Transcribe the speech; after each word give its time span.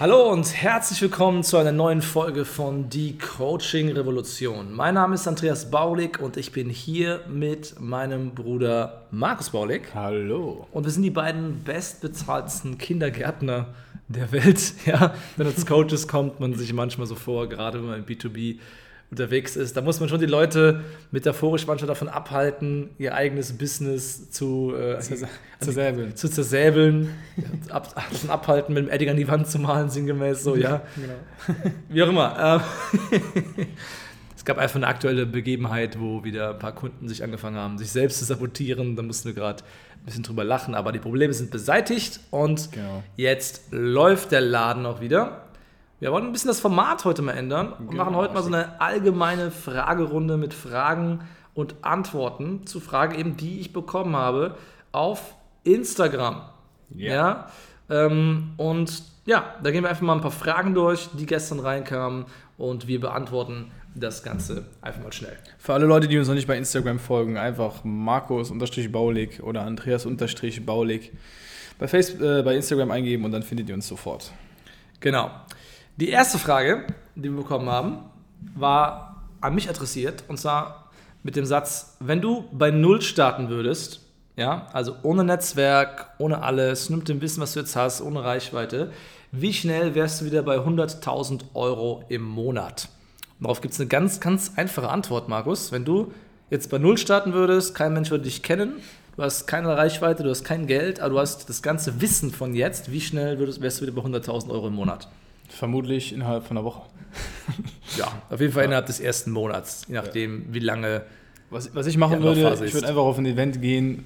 Hallo 0.00 0.28
und 0.32 0.52
herzlich 0.52 1.00
willkommen 1.02 1.44
zu 1.44 1.56
einer 1.56 1.70
neuen 1.70 2.02
Folge 2.02 2.44
von 2.44 2.90
Die 2.90 3.16
Coaching 3.16 3.92
Revolution. 3.92 4.72
Mein 4.72 4.94
Name 4.94 5.14
ist 5.14 5.28
Andreas 5.28 5.70
Baulig 5.70 6.18
und 6.18 6.36
ich 6.36 6.50
bin 6.50 6.68
hier 6.68 7.20
mit 7.28 7.78
meinem 7.78 8.34
Bruder 8.34 9.06
Markus 9.12 9.50
Baulig. 9.50 9.82
Hallo. 9.94 10.66
Und 10.72 10.82
wir 10.82 10.90
sind 10.90 11.04
die 11.04 11.10
beiden 11.10 11.62
bestbezahlten 11.62 12.76
Kindergärtner 12.76 13.66
der 14.08 14.32
Welt. 14.32 14.74
Ja, 14.84 15.14
wenn 15.36 15.46
es 15.46 15.64
Coaches 15.64 16.08
kommt, 16.08 16.40
man 16.40 16.54
sich 16.54 16.72
manchmal 16.72 17.06
so 17.06 17.14
vor, 17.14 17.48
gerade 17.48 17.78
wenn 17.78 17.86
man 17.86 17.98
im 18.00 18.04
B2B 18.04 18.58
unterwegs 19.10 19.56
ist. 19.56 19.76
Da 19.76 19.80
muss 19.80 20.00
man 20.00 20.08
schon 20.08 20.20
die 20.20 20.26
Leute 20.26 20.82
metaphorisch 21.10 21.66
manchmal 21.66 21.88
davon 21.88 22.08
abhalten, 22.08 22.90
ihr 22.98 23.14
eigenes 23.14 23.56
Business 23.56 24.30
zu 24.30 24.74
äh, 24.74 24.98
zersäbeln. 25.60 26.16
Zu 26.16 26.28
zersäbeln, 26.28 27.10
ab, 27.70 27.94
davon 27.94 28.30
abhalten, 28.30 28.74
mit 28.74 28.86
dem 28.86 28.90
Edding 28.90 29.10
an 29.10 29.16
die 29.16 29.28
Wand 29.28 29.48
zu 29.48 29.58
malen, 29.58 29.90
sinngemäß 29.90 30.42
so, 30.42 30.56
ja. 30.56 30.82
Genau. 30.96 31.72
Wie 31.88 32.02
auch 32.02 32.08
immer. 32.08 32.62
Ähm, 33.12 33.66
es 34.36 34.44
gab 34.44 34.58
einfach 34.58 34.76
eine 34.76 34.86
aktuelle 34.86 35.26
Begebenheit, 35.26 35.98
wo 36.00 36.24
wieder 36.24 36.50
ein 36.50 36.58
paar 36.58 36.74
Kunden 36.74 37.08
sich 37.08 37.22
angefangen 37.22 37.56
haben, 37.56 37.78
sich 37.78 37.90
selbst 37.90 38.18
zu 38.18 38.24
sabotieren. 38.24 38.96
Da 38.96 39.02
mussten 39.02 39.28
wir 39.28 39.34
gerade 39.34 39.62
ein 39.62 40.04
bisschen 40.06 40.22
drüber 40.22 40.44
lachen, 40.44 40.74
aber 40.74 40.92
die 40.92 40.98
Probleme 40.98 41.32
sind 41.32 41.50
beseitigt 41.50 42.20
und 42.30 42.72
genau. 42.72 43.02
jetzt 43.16 43.62
läuft 43.70 44.32
der 44.32 44.40
Laden 44.40 44.86
auch 44.86 45.00
wieder. 45.00 45.43
Wir 46.04 46.12
wollen 46.12 46.26
ein 46.26 46.32
bisschen 46.32 46.48
das 46.48 46.60
Format 46.60 47.06
heute 47.06 47.22
mal 47.22 47.32
ändern 47.32 47.72
und 47.72 47.88
genau. 47.88 48.04
machen 48.04 48.14
heute 48.14 48.34
mal 48.34 48.42
so 48.42 48.48
eine 48.48 48.78
allgemeine 48.78 49.50
Fragerunde 49.50 50.36
mit 50.36 50.52
Fragen 50.52 51.20
und 51.54 51.76
Antworten 51.80 52.66
zu 52.66 52.78
Fragen 52.78 53.18
eben, 53.18 53.38
die 53.38 53.58
ich 53.60 53.72
bekommen 53.72 54.14
habe 54.14 54.54
auf 54.92 55.34
Instagram. 55.62 56.42
Yeah. 56.94 57.48
Ja. 57.88 58.06
Ähm, 58.06 58.52
und 58.58 59.02
ja, 59.24 59.54
da 59.62 59.70
gehen 59.70 59.82
wir 59.82 59.88
einfach 59.88 60.02
mal 60.02 60.14
ein 60.14 60.20
paar 60.20 60.30
Fragen 60.30 60.74
durch, 60.74 61.08
die 61.14 61.24
gestern 61.24 61.58
reinkamen 61.58 62.26
und 62.58 62.86
wir 62.86 63.00
beantworten 63.00 63.70
das 63.94 64.22
Ganze 64.22 64.66
einfach 64.82 65.02
mal 65.02 65.12
schnell. 65.14 65.38
Für 65.56 65.72
alle 65.72 65.86
Leute, 65.86 66.06
die 66.06 66.18
uns 66.18 66.28
noch 66.28 66.34
nicht 66.34 66.46
bei 66.46 66.58
Instagram 66.58 66.98
folgen, 66.98 67.38
einfach 67.38 67.82
Markus-Baulig 67.82 69.42
oder 69.42 69.62
Andreas-Baulig 69.62 71.12
bei, 71.78 71.86
äh, 71.86 72.42
bei 72.42 72.56
Instagram 72.56 72.90
eingeben 72.90 73.24
und 73.24 73.32
dann 73.32 73.42
findet 73.42 73.70
ihr 73.70 73.74
uns 73.74 73.88
sofort. 73.88 74.32
Genau. 75.00 75.30
Die 75.96 76.08
erste 76.08 76.40
Frage, 76.40 76.88
die 77.14 77.30
wir 77.30 77.42
bekommen 77.42 77.68
haben, 77.68 77.98
war 78.56 79.22
an 79.40 79.54
mich 79.54 79.68
adressiert 79.68 80.24
und 80.26 80.38
zwar 80.38 80.90
mit 81.22 81.36
dem 81.36 81.44
Satz: 81.44 81.96
Wenn 82.00 82.20
du 82.20 82.46
bei 82.50 82.72
Null 82.72 83.00
starten 83.00 83.48
würdest, 83.48 84.00
ja, 84.36 84.66
also 84.72 84.96
ohne 85.04 85.22
Netzwerk, 85.22 86.10
ohne 86.18 86.42
alles, 86.42 86.90
nur 86.90 87.04
dem 87.04 87.20
Wissen, 87.20 87.40
was 87.40 87.52
du 87.52 87.60
jetzt 87.60 87.76
hast, 87.76 88.02
ohne 88.02 88.24
Reichweite, 88.24 88.90
wie 89.30 89.52
schnell 89.52 89.94
wärst 89.94 90.20
du 90.20 90.24
wieder 90.24 90.42
bei 90.42 90.56
100.000 90.56 91.42
Euro 91.54 92.02
im 92.08 92.22
Monat? 92.22 92.88
Und 93.38 93.44
darauf 93.44 93.60
gibt 93.60 93.74
es 93.74 93.80
eine 93.80 93.88
ganz, 93.88 94.18
ganz 94.18 94.54
einfache 94.56 94.88
Antwort, 94.88 95.28
Markus. 95.28 95.70
Wenn 95.70 95.84
du 95.84 96.12
jetzt 96.50 96.70
bei 96.70 96.78
Null 96.78 96.98
starten 96.98 97.34
würdest, 97.34 97.76
kein 97.76 97.92
Mensch 97.92 98.10
würde 98.10 98.24
dich 98.24 98.42
kennen, 98.42 98.80
du 99.16 99.22
hast 99.22 99.46
keine 99.46 99.76
Reichweite, 99.76 100.24
du 100.24 100.30
hast 100.30 100.42
kein 100.42 100.66
Geld, 100.66 100.98
aber 100.98 101.10
du 101.10 101.18
hast 101.20 101.48
das 101.48 101.62
ganze 101.62 102.00
Wissen 102.00 102.32
von 102.32 102.52
jetzt, 102.52 102.90
wie 102.90 103.00
schnell 103.00 103.38
würdest, 103.38 103.60
wärst 103.60 103.80
du 103.80 103.86
wieder 103.86 103.94
bei 103.94 104.02
100.000 104.02 104.50
Euro 104.50 104.66
im 104.66 104.74
Monat? 104.74 105.06
Vermutlich 105.54 106.12
innerhalb 106.12 106.44
von 106.44 106.56
einer 106.56 106.64
Woche. 106.64 106.82
ja, 107.96 108.06
auf 108.28 108.40
jeden 108.40 108.52
Fall 108.52 108.62
ja. 108.62 108.66
innerhalb 108.66 108.86
des 108.86 109.00
ersten 109.00 109.30
Monats, 109.30 109.84
je 109.88 109.94
nachdem, 109.94 110.46
ja. 110.48 110.54
wie 110.54 110.58
lange. 110.58 111.02
Was, 111.50 111.74
was 111.74 111.86
ich 111.86 111.96
machen 111.96 112.22
würde, 112.22 112.40
ich 112.64 112.74
würde 112.74 112.88
einfach 112.88 113.02
auf 113.02 113.18
ein 113.18 113.26
Event 113.26 113.60
gehen, 113.62 114.04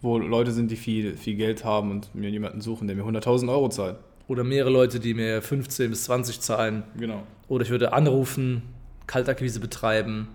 wo 0.00 0.18
Leute 0.18 0.50
sind, 0.50 0.70
die 0.70 0.76
viel, 0.76 1.16
viel 1.16 1.36
Geld 1.36 1.64
haben 1.64 1.90
und 1.90 2.14
mir 2.14 2.30
jemanden 2.30 2.60
suchen, 2.60 2.88
der 2.88 2.96
mir 2.96 3.04
100.000 3.04 3.48
Euro 3.50 3.68
zahlt. 3.68 3.96
Oder 4.26 4.44
mehrere 4.44 4.70
Leute, 4.70 4.98
die 4.98 5.14
mir 5.14 5.42
15 5.42 5.90
bis 5.90 6.04
20 6.04 6.40
zahlen. 6.40 6.84
Genau. 6.96 7.22
Oder 7.48 7.64
ich 7.64 7.70
würde 7.70 7.92
anrufen, 7.92 8.62
Kaltakquise 9.06 9.60
betreiben. 9.60 10.28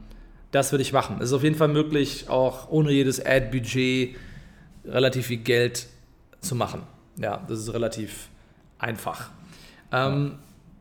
Das 0.52 0.72
würde 0.72 0.84
ich 0.84 0.94
machen. 0.94 1.18
Es 1.20 1.26
ist 1.26 1.34
auf 1.34 1.44
jeden 1.44 1.56
Fall 1.56 1.68
möglich, 1.70 2.30
auch 2.30 2.70
ohne 2.70 2.92
jedes 2.92 3.26
Ad-Budget 3.26 4.16
relativ 4.86 5.28
viel 5.28 5.38
Geld 5.38 5.88
zu 6.42 6.56
machen. 6.56 6.82
Ja, 7.18 7.44
das 7.48 7.60
ist 7.60 7.74
relativ 7.74 8.30
einfach. 8.78 9.30
Ähm, 9.92 10.36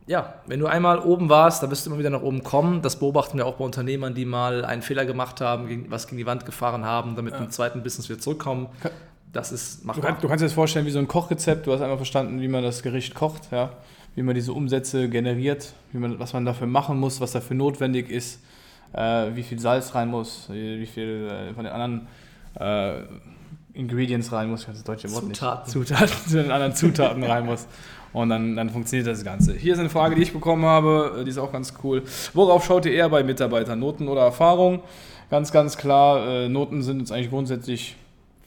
ja, 0.06 0.34
wenn 0.46 0.60
du 0.60 0.66
einmal 0.66 0.98
oben 0.98 1.28
warst, 1.28 1.62
dann 1.62 1.70
wirst 1.70 1.86
du 1.86 1.90
immer 1.90 1.98
wieder 1.98 2.10
nach 2.10 2.22
oben 2.22 2.42
kommen. 2.42 2.82
Das 2.82 2.98
beobachten 2.98 3.38
wir 3.38 3.46
auch 3.46 3.54
bei 3.54 3.64
Unternehmern, 3.64 4.14
die 4.14 4.26
mal 4.26 4.64
einen 4.64 4.82
Fehler 4.82 5.06
gemacht 5.06 5.40
haben, 5.40 5.86
was 5.88 6.06
gegen 6.06 6.18
die 6.18 6.26
Wand 6.26 6.44
gefahren 6.44 6.84
haben, 6.84 7.16
damit 7.16 7.34
ja. 7.34 7.40
im 7.40 7.50
zweiten 7.50 7.82
Business 7.82 8.08
wieder 8.08 8.18
zurückkommen. 8.18 8.68
Das 9.32 9.50
ist 9.50 9.84
machbar. 9.84 10.02
Du, 10.02 10.08
kann, 10.08 10.20
du 10.20 10.28
kannst 10.28 10.42
dir 10.42 10.46
das 10.46 10.52
vorstellen 10.52 10.84
wie 10.86 10.90
so 10.90 10.98
ein 10.98 11.08
Kochrezept. 11.08 11.66
Du 11.66 11.72
hast 11.72 11.80
einmal 11.80 11.96
verstanden, 11.96 12.40
wie 12.40 12.48
man 12.48 12.62
das 12.62 12.82
Gericht 12.82 13.14
kocht, 13.14 13.50
ja? 13.50 13.70
wie 14.14 14.22
man 14.22 14.34
diese 14.34 14.52
Umsätze 14.52 15.08
generiert, 15.08 15.72
wie 15.92 15.98
man, 15.98 16.18
was 16.18 16.34
man 16.34 16.44
dafür 16.44 16.66
machen 16.66 17.00
muss, 17.00 17.20
was 17.20 17.32
dafür 17.32 17.56
notwendig 17.56 18.10
ist, 18.10 18.40
äh, 18.92 19.34
wie 19.34 19.42
viel 19.42 19.58
Salz 19.58 19.94
rein 19.94 20.08
muss, 20.08 20.48
wie 20.50 20.86
viel 20.86 21.28
äh, 21.28 21.54
von 21.54 21.64
den 21.64 21.72
anderen 21.72 22.06
äh, 22.60 23.02
Ingredients 23.72 24.30
rein 24.30 24.50
muss, 24.50 24.60
ich 24.60 24.66
kann 24.66 24.74
das 24.74 24.84
deutsche 24.84 25.10
Wort 25.10 25.24
Zutaten. 25.24 25.64
nicht. 25.64 25.88
Zutaten. 25.88 26.14
zu 26.28 26.42
den 26.42 26.50
anderen 26.52 26.74
Zutaten 26.74 27.24
rein 27.24 27.46
muss. 27.46 27.66
Und 28.14 28.30
dann, 28.30 28.56
dann 28.56 28.70
funktioniert 28.70 29.08
das 29.08 29.24
Ganze. 29.24 29.54
Hier 29.54 29.74
ist 29.74 29.80
eine 29.80 29.90
Frage, 29.90 30.14
die 30.14 30.22
ich 30.22 30.32
bekommen 30.32 30.64
habe, 30.64 31.22
die 31.26 31.30
ist 31.30 31.36
auch 31.36 31.52
ganz 31.52 31.74
cool. 31.82 32.02
Worauf 32.32 32.64
schaut 32.64 32.86
ihr 32.86 32.92
eher 32.92 33.08
bei 33.08 33.24
Mitarbeitern? 33.24 33.80
Noten 33.80 34.08
oder 34.08 34.22
Erfahrung? 34.22 34.80
Ganz, 35.30 35.50
ganz 35.50 35.76
klar, 35.76 36.26
äh, 36.26 36.48
Noten 36.48 36.82
sind 36.82 37.00
uns 37.00 37.10
eigentlich 37.10 37.30
grundsätzlich 37.30 37.96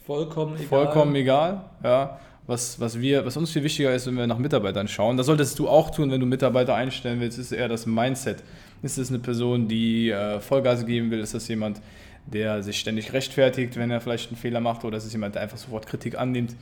vollkommen 0.05 0.55
egal. 0.55 0.67
Vollkommen 0.67 1.15
egal 1.15 1.61
ja. 1.83 2.17
Was, 2.47 2.79
was, 2.79 3.01
wir, 3.01 3.25
was 3.25 3.35
uns 3.35 3.51
viel 3.51 3.63
wichtiger 3.63 3.93
ist, 3.93 4.07
wenn 4.07 4.15
wir 4.15 4.25
nach 4.25 4.37
Mitarbeitern 4.37 4.87
schauen, 4.87 5.17
das 5.17 5.25
solltest 5.25 5.59
du 5.59 5.67
auch 5.67 5.89
tun, 5.89 6.11
wenn 6.11 6.21
du 6.21 6.25
Mitarbeiter 6.25 6.75
einstellen 6.75 7.19
willst, 7.19 7.37
ist 7.37 7.51
eher 7.51 7.67
das 7.67 7.85
Mindset. 7.85 8.41
Ist 8.81 8.97
es 8.97 9.09
eine 9.09 9.19
Person, 9.19 9.67
die 9.67 10.11
äh, 10.11 10.39
Vollgas 10.39 10.85
geben 10.85 11.11
will? 11.11 11.19
Ist 11.19 11.33
das 11.33 11.45
jemand, 11.49 11.81
der 12.27 12.63
sich 12.63 12.79
ständig 12.79 13.13
rechtfertigt, 13.13 13.75
wenn 13.77 13.91
er 13.91 14.01
vielleicht 14.01 14.29
einen 14.29 14.37
Fehler 14.37 14.59
macht? 14.59 14.83
Oder 14.83 14.97
ist 14.97 15.05
es 15.05 15.13
jemand, 15.13 15.35
der 15.35 15.41
einfach 15.41 15.57
sofort 15.57 15.87
Kritik 15.87 16.17
annimmt 16.17 16.55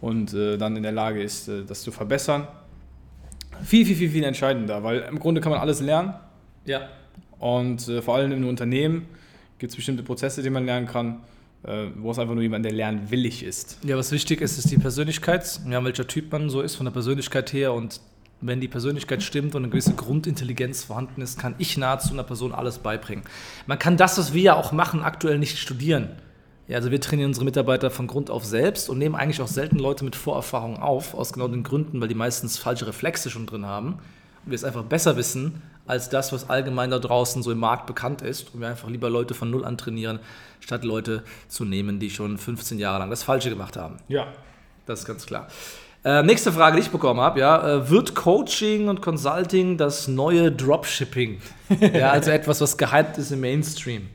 und 0.00 0.34
äh, 0.34 0.58
dann 0.58 0.76
in 0.76 0.82
der 0.82 0.92
Lage 0.92 1.22
ist, 1.22 1.48
äh, 1.48 1.64
das 1.64 1.82
zu 1.82 1.92
verbessern? 1.92 2.46
Viel, 3.64 3.86
viel, 3.86 3.96
viel, 3.96 4.10
viel 4.10 4.24
entscheidender, 4.24 4.82
weil 4.82 5.00
im 5.00 5.18
Grunde 5.18 5.40
kann 5.40 5.52
man 5.52 5.60
alles 5.60 5.80
lernen. 5.80 6.14
Ja. 6.64 6.88
Und 7.38 7.88
äh, 7.88 8.02
vor 8.02 8.16
allem 8.16 8.32
im 8.32 8.46
Unternehmen 8.48 9.06
gibt 9.58 9.70
es 9.70 9.76
bestimmte 9.76 10.02
Prozesse, 10.02 10.42
die 10.42 10.50
man 10.50 10.66
lernen 10.66 10.86
kann 10.86 11.20
äh, 11.64 11.86
wo 11.96 12.10
es 12.10 12.18
einfach 12.18 12.34
nur 12.34 12.42
jemand, 12.42 12.64
der 12.64 12.72
lernwillig 12.72 13.42
ist. 13.44 13.78
Ja, 13.84 13.96
was 13.96 14.12
wichtig 14.12 14.40
ist, 14.40 14.58
ist 14.58 14.70
die 14.70 14.78
Persönlichkeit, 14.78 15.60
ja, 15.68 15.84
welcher 15.84 16.06
Typ 16.06 16.32
man 16.32 16.50
so 16.50 16.60
ist 16.60 16.74
von 16.74 16.86
der 16.86 16.92
Persönlichkeit 16.92 17.52
her 17.52 17.72
und 17.72 18.00
wenn 18.42 18.60
die 18.60 18.68
Persönlichkeit 18.68 19.22
stimmt 19.22 19.54
und 19.54 19.62
eine 19.62 19.70
gewisse 19.70 19.94
Grundintelligenz 19.94 20.84
vorhanden 20.84 21.22
ist, 21.22 21.38
kann 21.38 21.54
ich 21.58 21.78
nahezu 21.78 22.12
einer 22.12 22.24
Person 22.24 22.52
alles 22.52 22.78
beibringen. 22.78 23.24
Man 23.66 23.78
kann 23.78 23.96
das, 23.96 24.18
was 24.18 24.34
wir 24.34 24.42
ja 24.42 24.54
auch 24.54 24.72
machen, 24.72 25.02
aktuell 25.02 25.38
nicht 25.38 25.58
studieren. 25.58 26.10
Ja, 26.68 26.76
also 26.76 26.90
wir 26.90 27.00
trainieren 27.00 27.28
unsere 27.28 27.44
Mitarbeiter 27.44 27.90
von 27.90 28.06
Grund 28.06 28.30
auf 28.30 28.44
selbst 28.44 28.88
und 28.88 28.98
nehmen 28.98 29.14
eigentlich 29.14 29.40
auch 29.40 29.48
selten 29.48 29.78
Leute 29.78 30.04
mit 30.04 30.16
Vorerfahrung 30.16 30.78
auf, 30.78 31.14
aus 31.14 31.32
genau 31.32 31.48
den 31.48 31.62
Gründen, 31.62 32.00
weil 32.00 32.08
die 32.08 32.14
meistens 32.14 32.58
falsche 32.58 32.86
Reflexe 32.86 33.30
schon 33.30 33.46
drin 33.46 33.66
haben 33.66 33.94
und 34.44 34.50
wir 34.50 34.54
es 34.54 34.64
einfach 34.64 34.84
besser 34.84 35.16
wissen 35.16 35.62
als 35.86 36.08
das, 36.08 36.32
was 36.32 36.48
allgemein 36.48 36.90
da 36.90 36.98
draußen 36.98 37.42
so 37.42 37.50
im 37.50 37.58
Markt 37.58 37.86
bekannt 37.86 38.22
ist 38.22 38.54
und 38.54 38.60
wir 38.60 38.68
einfach 38.68 38.88
lieber 38.88 39.10
Leute 39.10 39.34
von 39.34 39.50
Null 39.50 39.64
an 39.64 39.76
trainieren, 39.76 40.20
statt 40.60 40.84
Leute 40.84 41.24
zu 41.48 41.64
nehmen, 41.64 41.98
die 41.98 42.10
schon 42.10 42.38
15 42.38 42.78
Jahre 42.78 43.00
lang 43.00 43.10
das 43.10 43.24
Falsche 43.24 43.50
gemacht 43.50 43.76
haben. 43.76 43.96
Ja. 44.08 44.28
Das 44.86 45.00
ist 45.00 45.06
ganz 45.06 45.26
klar. 45.26 45.48
Äh, 46.04 46.24
nächste 46.24 46.50
Frage, 46.50 46.76
die 46.76 46.82
ich 46.82 46.90
bekommen 46.90 47.20
habe, 47.20 47.38
ja, 47.38 47.76
äh, 47.76 47.90
wird 47.90 48.16
Coaching 48.16 48.88
und 48.88 49.02
Consulting 49.02 49.76
das 49.76 50.08
neue 50.08 50.50
Dropshipping? 50.50 51.40
ja, 51.94 52.10
also 52.10 52.32
etwas, 52.32 52.60
was 52.60 52.76
gehypt 52.76 53.18
ist 53.18 53.30
im 53.30 53.40
Mainstream. 53.40 54.08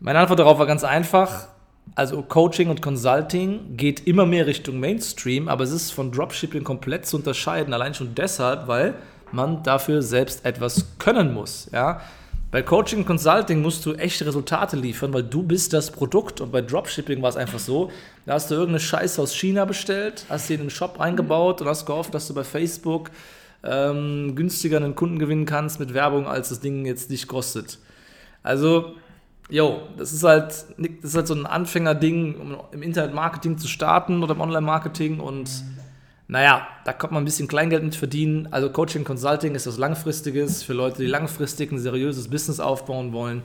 Meine 0.00 0.20
Antwort 0.20 0.38
darauf 0.38 0.58
war 0.58 0.66
ganz 0.66 0.84
einfach. 0.84 1.48
Also 1.94 2.22
Coaching 2.22 2.70
und 2.70 2.80
Consulting 2.80 3.76
geht 3.76 4.06
immer 4.06 4.24
mehr 4.24 4.46
Richtung 4.46 4.80
Mainstream, 4.80 5.48
aber 5.48 5.64
es 5.64 5.70
ist 5.70 5.92
von 5.92 6.12
Dropshipping 6.12 6.64
komplett 6.64 7.06
zu 7.06 7.16
unterscheiden, 7.18 7.74
allein 7.74 7.94
schon 7.94 8.14
deshalb, 8.14 8.66
weil 8.66 8.94
man 9.32 9.62
dafür 9.62 10.00
selbst 10.02 10.44
etwas 10.46 10.98
können 10.98 11.34
muss. 11.34 11.68
Ja? 11.72 12.00
Bei 12.56 12.62
Coaching 12.62 13.00
und 13.00 13.04
Consulting 13.04 13.60
musst 13.60 13.84
du 13.84 13.92
echte 13.92 14.24
Resultate 14.24 14.78
liefern, 14.78 15.12
weil 15.12 15.24
du 15.24 15.42
bist 15.42 15.74
das 15.74 15.90
Produkt. 15.90 16.40
Und 16.40 16.52
bei 16.52 16.62
Dropshipping 16.62 17.20
war 17.20 17.28
es 17.28 17.36
einfach 17.36 17.58
so, 17.58 17.90
da 18.24 18.32
hast 18.32 18.50
du 18.50 18.54
irgendeine 18.54 18.80
Scheiße 18.80 19.20
aus 19.20 19.34
China 19.34 19.66
bestellt, 19.66 20.24
hast 20.30 20.46
sie 20.46 20.54
in 20.54 20.60
den 20.60 20.70
Shop 20.70 20.98
eingebaut 20.98 21.60
und 21.60 21.68
hast 21.68 21.84
gehofft, 21.84 22.14
dass 22.14 22.28
du 22.28 22.32
bei 22.32 22.44
Facebook 22.44 23.10
ähm, 23.62 24.34
günstiger 24.34 24.78
einen 24.78 24.94
Kunden 24.94 25.18
gewinnen 25.18 25.44
kannst 25.44 25.80
mit 25.80 25.92
Werbung, 25.92 26.26
als 26.26 26.48
das 26.48 26.60
Ding 26.60 26.86
jetzt 26.86 27.10
dich 27.10 27.28
kostet. 27.28 27.78
Also, 28.42 28.94
yo, 29.50 29.82
das 29.98 30.14
ist 30.14 30.24
halt, 30.24 30.46
das 30.78 31.10
ist 31.10 31.14
halt 31.14 31.26
so 31.26 31.34
ein 31.34 31.44
Anfängerding, 31.44 32.40
um 32.40 32.56
im 32.72 32.82
Internet-Marketing 32.82 33.58
zu 33.58 33.68
starten 33.68 34.22
oder 34.22 34.32
im 34.32 34.40
Online-Marketing 34.40 35.20
und 35.20 35.50
naja, 36.28 36.66
da 36.84 36.92
kommt 36.92 37.12
man 37.12 37.22
ein 37.22 37.24
bisschen 37.24 37.46
Kleingeld 37.46 37.84
mit 37.84 37.94
verdienen. 37.94 38.48
Also 38.50 38.70
Coaching 38.70 39.04
Consulting 39.04 39.54
ist 39.54 39.66
was 39.66 39.78
Langfristiges 39.78 40.62
für 40.62 40.72
Leute, 40.72 41.02
die 41.02 41.06
langfristig 41.06 41.70
ein 41.70 41.78
seriöses 41.78 42.28
Business 42.28 42.58
aufbauen 42.58 43.12
wollen. 43.12 43.42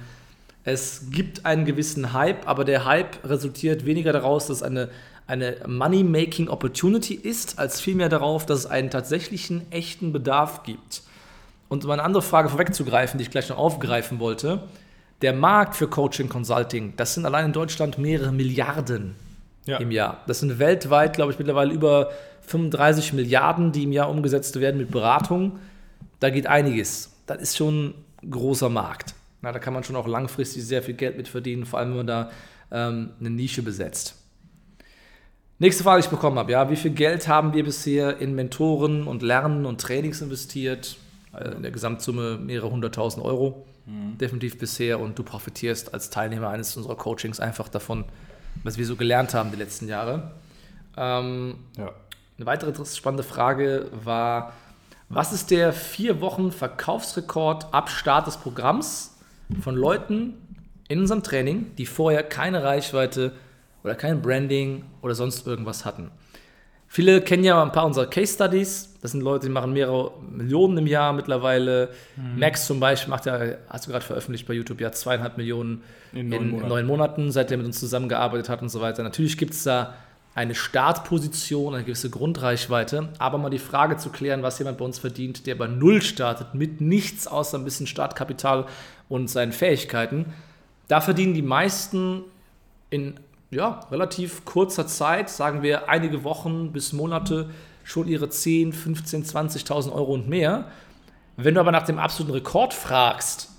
Es 0.64 1.10
gibt 1.12 1.46
einen 1.46 1.66
gewissen 1.66 2.14
Hype, 2.14 2.48
aber 2.48 2.66
der 2.66 2.86
Hype 2.86 3.24
resultiert 3.24 3.86
weniger 3.86 4.14
daraus, 4.14 4.48
dass 4.48 4.58
es 4.58 4.64
eine, 4.64 4.90
eine 5.28 5.58
Money-Making 5.68 6.50
Opportunity 6.50 7.14
ist, 7.14 7.60
als 7.60 7.80
vielmehr 7.82 8.10
darauf, 8.10 8.46
dass 8.46 8.60
es 8.60 8.66
einen 8.66 8.90
tatsächlichen, 8.90 9.72
echten 9.72 10.12
Bedarf 10.12 10.64
gibt. 10.64 11.04
Und 11.70 11.86
um 11.86 11.92
eine 11.92 12.04
andere 12.04 12.24
Frage 12.24 12.50
vorwegzugreifen, 12.50 13.18
die 13.18 13.24
ich 13.24 13.32
gleich 13.32 13.50
noch 13.50 13.58
aufgreifen 13.58 14.20
wollte, 14.20 14.64
der 15.22 15.34
Markt 15.34 15.76
für 15.76 15.88
Coaching 15.88 16.30
Consulting, 16.30 16.94
das 16.98 17.14
sind 17.14 17.26
allein 17.26 17.46
in 17.46 17.54
Deutschland 17.54 18.00
mehrere 18.00 18.32
Milliarden 18.32 19.16
ja. 19.66 19.78
im 19.78 19.92
Jahr. 19.92 20.24
Das 20.28 20.40
sind 20.40 20.60
weltweit, 20.60 21.14
glaube 21.14 21.32
ich, 21.32 21.40
mittlerweile 21.40 21.74
über 21.74 22.12
35 22.42 23.14
Milliarden, 23.14 23.72
die 23.72 23.84
im 23.84 23.92
Jahr 23.92 24.10
umgesetzt 24.10 24.60
werden 24.60 24.78
mit 24.78 24.92
Beratung. 24.92 25.60
Da 26.20 26.30
geht 26.30 26.48
einiges. 26.48 27.14
Das 27.28 27.42
ist 27.42 27.58
schon 27.58 27.94
ein 28.24 28.32
großer 28.32 28.70
Markt. 28.70 29.14
Na, 29.42 29.52
da 29.52 29.60
kann 29.60 29.74
man 29.74 29.84
schon 29.84 29.96
auch 29.96 30.08
langfristig 30.08 30.66
sehr 30.66 30.84
viel 30.84 30.94
Geld 30.94 31.18
mit 31.18 31.28
verdienen, 31.28 31.66
vor 31.66 31.80
allem 31.80 31.90
wenn 31.90 31.98
man 31.98 32.08
da 32.08 32.32
ähm, 32.72 33.12
eine 33.20 33.30
Nische 33.30 33.64
besetzt. 33.64 34.16
Nächste 35.58 35.84
Frage, 35.84 36.02
die 36.02 36.06
ich 36.06 36.12
bekommen 36.12 36.40
habe, 36.40 36.52
ja, 36.52 36.70
wie 36.70 36.76
viel 36.76 36.92
Geld 36.92 37.28
haben 37.28 37.54
wir 37.54 37.64
bisher 37.64 38.18
in 38.18 38.34
Mentoren 38.34 39.08
und 39.08 39.22
Lernen 39.22 39.66
und 39.66 39.80
Trainings 39.80 40.22
investiert? 40.22 40.98
Also 41.32 41.52
in 41.52 41.62
der 41.62 41.72
Gesamtsumme 41.72 42.38
mehrere 42.38 42.72
hunderttausend 42.72 43.24
Euro, 43.24 43.66
mhm. 43.86 44.18
definitiv 44.18 44.58
bisher. 44.58 45.00
Und 45.00 45.18
du 45.18 45.24
profitierst 45.24 45.94
als 45.94 46.10
Teilnehmer 46.10 46.50
eines 46.50 46.76
unserer 46.76 46.96
Coachings 46.96 47.40
einfach 47.40 47.70
davon, 47.70 48.06
was 48.64 48.78
wir 48.78 48.86
so 48.86 48.96
gelernt 48.96 49.34
haben 49.34 49.52
die 49.52 49.58
letzten 49.58 49.88
Jahre. 49.88 50.32
Ähm, 50.98 51.56
ja. 51.78 51.92
Eine 52.38 52.46
weitere 52.46 52.86
spannende 52.86 53.24
Frage 53.24 53.90
war, 54.04 54.54
was 55.10 55.34
ist 55.34 55.52
der 55.52 55.74
vier 55.74 56.22
Wochen 56.22 56.52
Verkaufsrekord 56.52 57.74
ab 57.74 57.90
Start 57.90 58.28
des 58.28 58.38
Programms 58.38 59.18
von 59.62 59.76
Leuten 59.76 60.34
in 60.88 61.00
unserem 61.00 61.22
Training, 61.22 61.76
die 61.76 61.86
vorher 61.86 62.24
keine 62.24 62.64
Reichweite 62.64 63.34
oder 63.84 63.96
kein 63.96 64.22
Branding 64.22 64.86
oder 65.02 65.14
sonst 65.14 65.46
irgendwas 65.46 65.86
hatten? 65.86 66.12
Viele 66.94 67.22
kennen 67.22 67.46
ja 67.46 67.64
ein 67.64 67.72
paar 67.72 67.86
unserer 67.86 68.06
Case 68.08 68.34
Studies. 68.34 68.90
Das 69.02 69.12
sind 69.12 69.22
Leute, 69.22 69.46
die 69.48 69.52
machen 69.54 69.72
mehrere 69.72 70.12
Millionen 70.30 70.78
im 70.78 70.88
Jahr 70.88 71.14
mittlerweile. 71.14 71.88
Mhm. 72.18 72.38
Max 72.38 72.68
zum 72.68 72.82
Beispiel 72.82 73.10
macht 73.10 73.26
ja, 73.28 73.40
hast 73.70 73.88
du 73.88 73.92
gerade 73.92 74.04
veröffentlicht 74.04 74.46
bei 74.46 74.54
YouTube, 74.54 74.82
ja 74.82 74.92
zweieinhalb 74.92 75.38
Millionen 75.38 75.84
in 76.12 76.28
neun, 76.28 76.42
in 76.42 76.50
Monaten. 76.50 76.68
neun 76.68 76.86
Monaten, 76.86 77.32
seit 77.32 77.50
er 77.50 77.56
mit 77.56 77.66
uns 77.66 77.80
zusammengearbeitet 77.80 78.50
hat 78.50 78.62
und 78.62 78.68
so 78.68 78.82
weiter. 78.82 79.04
Natürlich 79.04 79.38
gibt 79.38 79.54
es 79.54 79.64
da 79.64 79.94
eine 80.36 80.54
Startposition, 80.54 81.76
eine 81.76 81.86
gewisse 81.86 82.10
Grundreichweite, 82.10 83.08
aber 83.20 83.38
mal 83.38 83.50
die 83.50 83.58
Frage 83.58 83.96
zu 83.96 84.10
klären, 84.10 84.44
was 84.44 84.60
jemand 84.60 84.78
bei 84.78 84.84
uns 84.84 85.00
verdient, 85.00 85.48
der 85.48 85.56
bei 85.56 85.68
Null 85.68 86.02
startet, 86.02 86.56
mit 86.56 86.82
nichts 86.82 87.26
außer 87.26 87.58
ein 87.58 87.64
bisschen 87.64 87.88
Startkapital 87.88 88.66
und 89.08 89.30
seinen 89.30 89.54
Fähigkeiten. 89.54 90.26
Da 90.90 91.00
verdienen 91.00 91.36
die 91.36 91.42
meisten 91.42 92.24
in 92.90 93.18
ja, 93.52 93.82
relativ 93.92 94.46
kurzer 94.46 94.88
Zeit, 94.88 95.30
sagen 95.30 95.62
wir 95.62 95.90
einige 95.90 96.24
Wochen 96.24 96.72
bis 96.72 96.94
Monate, 96.94 97.50
schon 97.84 98.08
ihre 98.08 98.30
10, 98.30 98.74
15, 98.74 99.26
20.000 99.26 99.92
Euro 99.92 100.14
und 100.14 100.30
mehr. 100.30 100.66
Wenn 101.36 101.56
du 101.56 101.60
aber 101.60 101.72
nach 101.72 101.84
dem 101.84 102.00
absoluten 102.00 102.34
Rekord 102.34 102.74
fragst, 102.74 103.50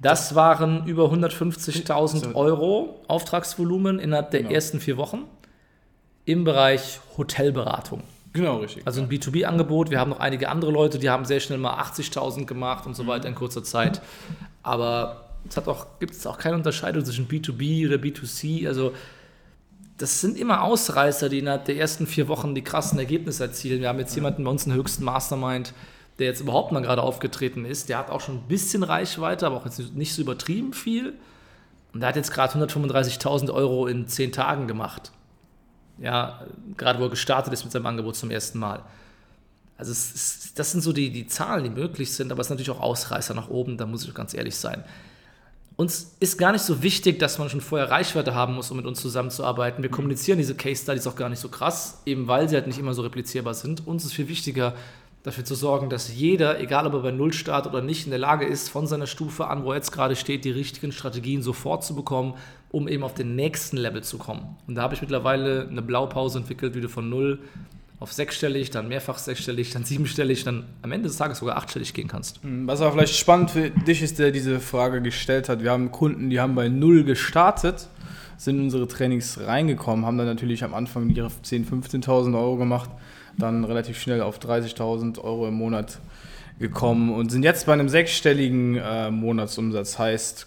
das 0.00 0.36
waren 0.36 0.86
über 0.86 1.06
150.000 1.06 2.34
Euro 2.36 3.00
Auftragsvolumen 3.08 3.98
innerhalb 3.98 4.30
der 4.30 4.42
genau. 4.42 4.54
ersten 4.54 4.78
vier 4.78 4.96
Wochen 4.96 5.24
im 6.24 6.44
Bereich 6.44 7.00
Hotelberatung. 7.16 8.04
Genau, 8.32 8.58
richtig. 8.58 8.86
Also 8.86 9.00
ein 9.00 9.08
B2B-Angebot. 9.08 9.90
Wir 9.90 9.98
haben 9.98 10.10
noch 10.10 10.20
einige 10.20 10.50
andere 10.50 10.70
Leute, 10.70 10.98
die 10.98 11.10
haben 11.10 11.24
sehr 11.24 11.40
schnell 11.40 11.58
mal 11.58 11.80
80.000 11.80 12.44
gemacht 12.44 12.86
und 12.86 12.94
so 12.94 13.06
weiter 13.08 13.26
in 13.26 13.34
kurzer 13.34 13.64
Zeit. 13.64 14.00
Aber 14.62 15.27
es 15.48 15.56
gibt 15.98 16.14
es 16.14 16.26
auch 16.26 16.38
keine 16.38 16.56
Unterscheidung 16.56 17.04
zwischen 17.04 17.28
B2B 17.28 17.86
oder 17.86 17.96
B2C. 17.96 18.66
Also 18.66 18.92
das 19.98 20.20
sind 20.20 20.38
immer 20.38 20.62
Ausreißer, 20.62 21.28
die 21.28 21.40
innerhalb 21.40 21.64
der 21.64 21.76
ersten 21.76 22.06
vier 22.06 22.28
Wochen 22.28 22.54
die 22.54 22.62
krassen 22.62 22.98
Ergebnisse 22.98 23.44
erzielen. 23.44 23.80
Wir 23.80 23.88
haben 23.88 23.98
jetzt 23.98 24.14
jemanden 24.14 24.44
bei 24.44 24.50
uns 24.50 24.66
einen 24.66 24.76
höchsten 24.76 25.04
Mastermind, 25.04 25.74
der 26.18 26.26
jetzt 26.26 26.40
überhaupt 26.40 26.72
mal 26.72 26.80
gerade 26.80 27.02
aufgetreten 27.02 27.64
ist. 27.64 27.88
Der 27.88 27.98
hat 27.98 28.10
auch 28.10 28.20
schon 28.20 28.36
ein 28.36 28.48
bisschen 28.48 28.82
Reichweite, 28.82 29.46
aber 29.46 29.56
auch 29.56 29.64
jetzt 29.64 29.94
nicht 29.94 30.14
so 30.14 30.22
übertrieben 30.22 30.72
viel. 30.72 31.14
Und 31.92 32.00
der 32.00 32.10
hat 32.10 32.16
jetzt 32.16 32.32
gerade 32.32 32.52
135.000 32.54 33.52
Euro 33.52 33.86
in 33.86 34.06
zehn 34.06 34.30
Tagen 34.30 34.68
gemacht. 34.68 35.10
Ja, 35.98 36.44
gerade 36.76 37.00
wo 37.00 37.04
er 37.04 37.10
gestartet 37.10 37.52
ist 37.52 37.64
mit 37.64 37.72
seinem 37.72 37.86
Angebot 37.86 38.14
zum 38.14 38.30
ersten 38.30 38.58
Mal. 38.58 38.84
Also 39.76 39.92
ist, 39.92 40.58
das 40.58 40.72
sind 40.72 40.82
so 40.82 40.92
die, 40.92 41.10
die 41.10 41.26
Zahlen, 41.26 41.64
die 41.64 41.70
möglich 41.70 42.12
sind, 42.12 42.30
aber 42.30 42.40
es 42.40 42.48
ist 42.48 42.50
natürlich 42.50 42.70
auch 42.70 42.80
Ausreißer 42.80 43.34
nach 43.34 43.48
oben, 43.48 43.78
da 43.78 43.86
muss 43.86 44.04
ich 44.04 44.14
ganz 44.14 44.34
ehrlich 44.34 44.56
sein. 44.56 44.84
Uns 45.80 46.16
ist 46.18 46.38
gar 46.38 46.50
nicht 46.50 46.62
so 46.62 46.82
wichtig, 46.82 47.20
dass 47.20 47.38
man 47.38 47.48
schon 47.48 47.60
vorher 47.60 47.88
Reichweite 47.88 48.34
haben 48.34 48.54
muss, 48.54 48.68
um 48.72 48.78
mit 48.78 48.84
uns 48.84 49.00
zusammenzuarbeiten. 49.00 49.80
Wir 49.80 49.90
kommunizieren 49.92 50.36
diese 50.36 50.56
Case 50.56 50.82
Studies 50.82 51.06
auch 51.06 51.14
gar 51.14 51.28
nicht 51.28 51.38
so 51.38 51.48
krass, 51.48 52.02
eben 52.04 52.26
weil 52.26 52.48
sie 52.48 52.56
halt 52.56 52.66
nicht 52.66 52.80
immer 52.80 52.94
so 52.94 53.02
replizierbar 53.02 53.54
sind. 53.54 53.86
Uns 53.86 54.04
ist 54.04 54.12
viel 54.12 54.26
wichtiger, 54.26 54.74
dafür 55.22 55.44
zu 55.44 55.54
sorgen, 55.54 55.88
dass 55.88 56.12
jeder, 56.12 56.58
egal 56.58 56.88
ob 56.88 56.94
er 56.94 57.00
bei 57.02 57.10
Null 57.12 57.32
startet 57.32 57.72
oder 57.72 57.80
nicht, 57.80 58.06
in 58.06 58.10
der 58.10 58.18
Lage 58.18 58.44
ist, 58.44 58.68
von 58.68 58.88
seiner 58.88 59.06
Stufe 59.06 59.46
an, 59.46 59.62
wo 59.62 59.70
er 59.70 59.76
jetzt 59.76 59.92
gerade 59.92 60.16
steht, 60.16 60.44
die 60.44 60.50
richtigen 60.50 60.90
Strategien 60.90 61.42
sofort 61.42 61.84
zu 61.84 61.94
bekommen, 61.94 62.34
um 62.72 62.88
eben 62.88 63.04
auf 63.04 63.14
den 63.14 63.36
nächsten 63.36 63.76
Level 63.76 64.02
zu 64.02 64.18
kommen. 64.18 64.56
Und 64.66 64.74
da 64.74 64.82
habe 64.82 64.94
ich 64.94 65.00
mittlerweile 65.00 65.68
eine 65.68 65.82
Blaupause 65.82 66.38
entwickelt, 66.38 66.74
wie 66.74 66.80
du 66.80 66.88
von 66.88 67.08
Null 67.08 67.38
auf 68.00 68.12
sechsstellig, 68.12 68.70
dann 68.70 68.88
mehrfach 68.88 69.18
sechsstellig, 69.18 69.72
dann 69.72 69.84
siebenstellig, 69.84 70.44
dann 70.44 70.66
am 70.82 70.92
Ende 70.92 71.08
des 71.08 71.16
Tages 71.16 71.38
sogar 71.38 71.56
achtstellig 71.56 71.94
gehen 71.94 72.06
kannst. 72.06 72.42
Hm, 72.42 72.66
was 72.66 72.80
auch 72.80 72.92
vielleicht 72.92 73.16
spannend 73.16 73.50
für 73.50 73.70
dich 73.70 74.02
ist, 74.02 74.18
der 74.18 74.30
diese 74.30 74.60
Frage 74.60 75.02
gestellt 75.02 75.48
hat. 75.48 75.62
Wir 75.62 75.72
haben 75.72 75.90
Kunden, 75.90 76.30
die 76.30 76.38
haben 76.38 76.54
bei 76.54 76.68
Null 76.68 77.02
gestartet, 77.02 77.88
sind 78.36 78.58
in 78.58 78.62
unsere 78.64 78.86
Trainings 78.86 79.40
reingekommen, 79.40 80.06
haben 80.06 80.16
dann 80.16 80.28
natürlich 80.28 80.62
am 80.62 80.74
Anfang 80.74 81.10
ihre 81.10 81.26
10.000, 81.26 82.04
15.000 82.04 82.38
Euro 82.38 82.56
gemacht, 82.56 82.90
dann 83.36 83.64
relativ 83.64 84.00
schnell 84.00 84.22
auf 84.22 84.38
30.000 84.38 85.18
Euro 85.20 85.48
im 85.48 85.54
Monat 85.54 85.98
gekommen 86.60 87.12
und 87.12 87.30
sind 87.30 87.42
jetzt 87.42 87.66
bei 87.66 87.72
einem 87.72 87.88
sechsstelligen 87.88 88.76
äh, 88.76 89.10
Monatsumsatz. 89.10 89.98
Heißt, 89.98 90.46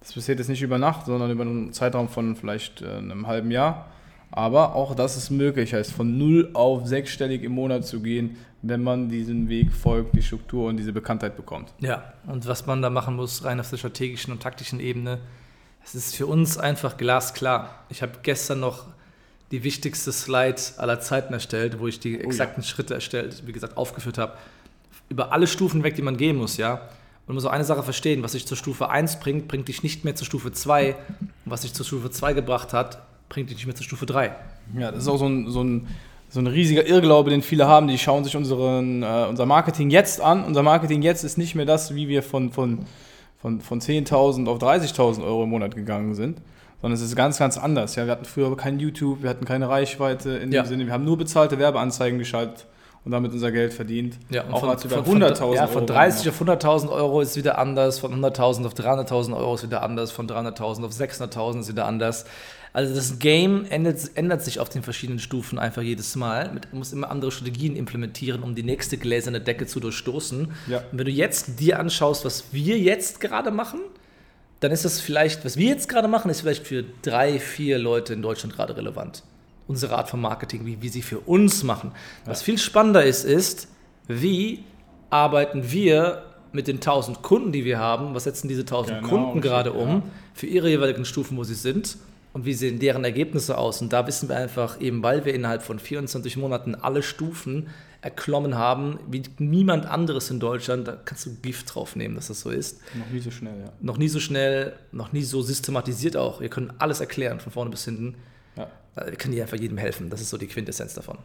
das 0.00 0.12
passiert 0.12 0.38
jetzt 0.38 0.48
nicht 0.48 0.62
über 0.62 0.78
Nacht, 0.78 1.06
sondern 1.06 1.30
über 1.30 1.42
einen 1.42 1.72
Zeitraum 1.72 2.08
von 2.08 2.36
vielleicht 2.36 2.82
äh, 2.82 2.96
einem 2.96 3.26
halben 3.26 3.50
Jahr. 3.50 3.86
Aber 4.32 4.74
auch 4.74 4.94
das 4.94 5.16
ist 5.16 5.30
möglich, 5.30 5.74
heißt 5.74 5.92
von 5.92 6.16
null 6.16 6.50
auf 6.54 6.86
sechsstellig 6.86 7.42
im 7.42 7.52
Monat 7.52 7.86
zu 7.86 8.00
gehen, 8.00 8.36
wenn 8.62 8.82
man 8.82 9.08
diesen 9.08 9.48
Weg 9.48 9.72
folgt, 9.72 10.16
die 10.16 10.22
Struktur 10.22 10.68
und 10.68 10.78
diese 10.78 10.92
Bekanntheit 10.92 11.36
bekommt. 11.36 11.72
Ja, 11.80 12.12
und 12.26 12.46
was 12.46 12.66
man 12.66 12.80
da 12.80 12.88
machen 12.88 13.14
muss, 13.16 13.44
rein 13.44 13.60
auf 13.60 13.68
der 13.68 13.76
strategischen 13.76 14.32
und 14.32 14.42
taktischen 14.42 14.80
Ebene, 14.80 15.18
es 15.84 15.94
ist 15.94 16.16
für 16.16 16.26
uns 16.26 16.56
einfach 16.56 16.96
glasklar. 16.96 17.84
Ich 17.90 18.02
habe 18.02 18.12
gestern 18.22 18.60
noch 18.60 18.86
die 19.50 19.64
wichtigste 19.64 20.12
Slide 20.12 20.60
aller 20.78 21.00
Zeiten 21.00 21.34
erstellt, 21.34 21.78
wo 21.78 21.86
ich 21.86 22.00
die 22.00 22.18
exakten 22.18 22.62
oh 22.62 22.64
ja. 22.64 22.68
Schritte 22.68 22.94
erstellt, 22.94 23.42
wie 23.46 23.52
gesagt, 23.52 23.76
aufgeführt 23.76 24.16
habe. 24.16 24.38
Über 25.10 25.32
alle 25.32 25.46
Stufen 25.46 25.82
weg, 25.82 25.94
die 25.96 26.02
man 26.02 26.16
gehen 26.16 26.36
muss, 26.36 26.56
ja. 26.56 26.74
Und 26.74 27.28
man 27.28 27.34
muss 27.34 27.42
so 27.42 27.50
eine 27.50 27.64
Sache 27.64 27.82
verstehen, 27.82 28.22
was 28.22 28.32
dich 28.32 28.46
zur 28.46 28.56
Stufe 28.56 28.88
1 28.88 29.20
bringt, 29.20 29.48
bringt 29.48 29.68
dich 29.68 29.82
nicht 29.82 30.04
mehr 30.04 30.14
zur 30.14 30.26
Stufe 30.26 30.52
2. 30.52 30.94
Und 31.20 31.28
was 31.44 31.62
dich 31.62 31.74
zur 31.74 31.84
Stufe 31.84 32.10
2 32.10 32.32
gebracht 32.32 32.72
hat, 32.72 33.02
bringt 33.32 33.48
dich 33.48 33.56
nicht 33.56 33.66
mehr 33.66 33.74
zur 33.74 33.84
Stufe 33.84 34.04
3. 34.04 34.30
Ja, 34.78 34.90
das 34.90 35.04
ist 35.04 35.08
auch 35.08 35.16
so 35.16 35.26
ein, 35.26 35.48
so 35.48 35.64
ein, 35.64 35.86
so 36.28 36.38
ein 36.40 36.46
riesiger 36.46 36.86
Irrglaube, 36.86 37.30
den 37.30 37.40
viele 37.40 37.66
haben. 37.66 37.88
Die 37.88 37.96
schauen 37.96 38.24
sich 38.24 38.36
unseren, 38.36 39.02
äh, 39.02 39.26
unser 39.26 39.46
Marketing 39.46 39.88
jetzt 39.88 40.20
an. 40.20 40.44
Unser 40.44 40.62
Marketing 40.62 41.00
jetzt 41.00 41.24
ist 41.24 41.38
nicht 41.38 41.54
mehr 41.54 41.64
das, 41.64 41.94
wie 41.94 42.08
wir 42.08 42.22
von, 42.22 42.52
von, 42.52 42.80
von, 43.40 43.62
von 43.62 43.80
10.000 43.80 44.46
auf 44.48 44.58
30.000 44.58 45.24
Euro 45.24 45.44
im 45.44 45.48
Monat 45.50 45.74
gegangen 45.74 46.14
sind. 46.14 46.42
Sondern 46.82 46.94
es 46.94 47.00
ist 47.00 47.16
ganz, 47.16 47.38
ganz 47.38 47.56
anders. 47.56 47.96
Ja, 47.96 48.04
wir 48.04 48.12
hatten 48.12 48.26
früher 48.26 48.54
kein 48.54 48.78
YouTube, 48.78 49.22
wir 49.22 49.30
hatten 49.30 49.46
keine 49.46 49.66
Reichweite 49.66 50.32
in 50.32 50.50
dem 50.50 50.52
ja. 50.52 50.64
Sinne. 50.66 50.84
Wir 50.84 50.92
haben 50.92 51.04
nur 51.04 51.16
bezahlte 51.16 51.58
Werbeanzeigen 51.58 52.18
geschaltet 52.18 52.66
und 53.04 53.12
damit 53.12 53.32
unser 53.32 53.50
Geld 53.50 53.72
verdient. 53.72 54.18
Ja, 54.30 54.42
und 54.42 54.52
auch 54.52 54.60
von, 54.60 54.68
als 54.68 54.88
wir 54.88 54.98
100.000 54.98 55.54
Ja, 55.54 55.66
von 55.66 55.86
30 55.86 56.28
auf 56.28 56.40
100.000 56.40 56.90
Euro 56.90 57.20
ist 57.20 57.36
wieder 57.36 57.58
anders, 57.58 57.98
von 57.98 58.12
100.000 58.12 58.66
auf 58.66 58.74
300.000 58.74 59.36
Euro 59.36 59.54
ist 59.54 59.62
wieder 59.62 59.82
anders, 59.82 60.12
von 60.12 60.28
300.000 60.28 60.84
auf 60.84 60.92
600.000 60.92 61.60
ist 61.60 61.68
wieder 61.68 61.86
anders. 61.86 62.26
Also 62.74 62.94
das 62.94 63.18
Game 63.18 63.66
ändert, 63.66 63.98
ändert 64.14 64.42
sich 64.42 64.58
auf 64.58 64.70
den 64.70 64.82
verschiedenen 64.82 65.18
Stufen 65.18 65.58
einfach 65.58 65.82
jedes 65.82 66.16
Mal. 66.16 66.52
Man 66.54 66.62
muss 66.72 66.92
immer 66.92 67.10
andere 67.10 67.30
Strategien 67.30 67.76
implementieren, 67.76 68.42
um 68.42 68.54
die 68.54 68.62
nächste 68.62 68.96
gläserne 68.96 69.40
Decke 69.40 69.66
zu 69.66 69.78
durchstoßen. 69.78 70.52
Ja. 70.68 70.78
Und 70.78 70.98
wenn 70.98 71.04
du 71.04 71.10
jetzt 71.10 71.60
dir 71.60 71.78
anschaust, 71.78 72.24
was 72.24 72.44
wir 72.52 72.78
jetzt 72.78 73.20
gerade 73.20 73.50
machen, 73.50 73.80
dann 74.60 74.72
ist 74.72 74.84
das 74.84 75.00
vielleicht, 75.00 75.44
was 75.44 75.56
wir 75.56 75.68
jetzt 75.68 75.88
gerade 75.88 76.08
machen, 76.08 76.30
ist 76.30 76.40
vielleicht 76.40 76.66
für 76.66 76.84
drei, 77.02 77.38
vier 77.38 77.78
Leute 77.78 78.14
in 78.14 78.22
Deutschland 78.22 78.54
gerade 78.54 78.76
relevant. 78.76 79.22
Unsere 79.66 79.96
Art 79.96 80.08
von 80.08 80.20
Marketing, 80.20 80.64
wie 80.64 80.80
wir 80.80 80.90
sie 80.90 81.02
für 81.02 81.20
uns 81.20 81.64
machen. 81.64 81.92
Was 82.24 82.42
viel 82.42 82.58
spannender 82.58 83.04
ist, 83.04 83.24
ist, 83.24 83.68
wie 84.08 84.64
arbeiten 85.10 85.70
wir 85.70 86.24
mit 86.52 86.68
den 86.68 86.76
1000 86.76 87.22
Kunden, 87.22 87.52
die 87.52 87.64
wir 87.64 87.78
haben, 87.78 88.14
was 88.14 88.24
setzen 88.24 88.48
diese 88.48 88.62
1000 88.62 88.98
Genau, 88.98 89.08
Kunden 89.08 89.40
gerade 89.40 89.70
ja. 89.70 89.76
um 89.76 90.02
für 90.32 90.46
ihre 90.46 90.68
jeweiligen 90.68 91.04
Stufen, 91.04 91.36
wo 91.36 91.44
sie 91.44 91.54
sind 91.54 91.98
und 92.32 92.44
wie 92.44 92.54
sehen 92.54 92.78
deren 92.78 93.04
Ergebnisse 93.04 93.58
aus. 93.58 93.82
Und 93.82 93.92
da 93.92 94.06
wissen 94.06 94.28
wir 94.28 94.36
einfach, 94.36 94.80
eben 94.80 95.02
weil 95.02 95.24
wir 95.24 95.34
innerhalb 95.34 95.62
von 95.62 95.78
24 95.78 96.36
Monaten 96.36 96.74
alle 96.74 97.02
Stufen 97.02 97.68
erklommen 98.00 98.56
haben, 98.56 98.98
wie 99.08 99.22
niemand 99.38 99.86
anderes 99.86 100.30
in 100.30 100.40
Deutschland, 100.40 100.88
da 100.88 100.96
kannst 101.04 101.26
du 101.26 101.36
Gift 101.40 101.72
drauf 101.74 101.94
nehmen, 101.94 102.16
dass 102.16 102.28
das 102.28 102.40
so 102.40 102.50
ist. 102.50 102.80
Noch 102.94 103.08
nie 103.10 103.20
so 103.20 103.30
schnell, 103.30 103.60
ja. 103.60 103.72
Noch 103.80 103.96
nie 103.96 104.08
so 104.08 104.18
schnell, 104.18 104.72
noch 104.90 105.12
nie 105.12 105.22
so 105.22 105.40
systematisiert 105.42 106.16
auch. 106.16 106.40
Wir 106.40 106.48
können 106.48 106.72
alles 106.78 107.00
erklären, 107.00 107.38
von 107.38 107.52
vorne 107.52 107.70
bis 107.70 107.84
hinten. 107.84 108.16
ja. 108.56 108.68
Also 108.96 109.10
Wir 109.10 109.16
können 109.18 109.34
hier 109.34 109.44
einfach 109.44 109.58
jedem 109.58 109.78
helfen. 109.78 110.10
Das 110.10 110.20
ist 110.20 110.30
so 110.30 110.36
die 110.36 110.48
Quintessenz 110.48 110.94
davon. 110.94 111.18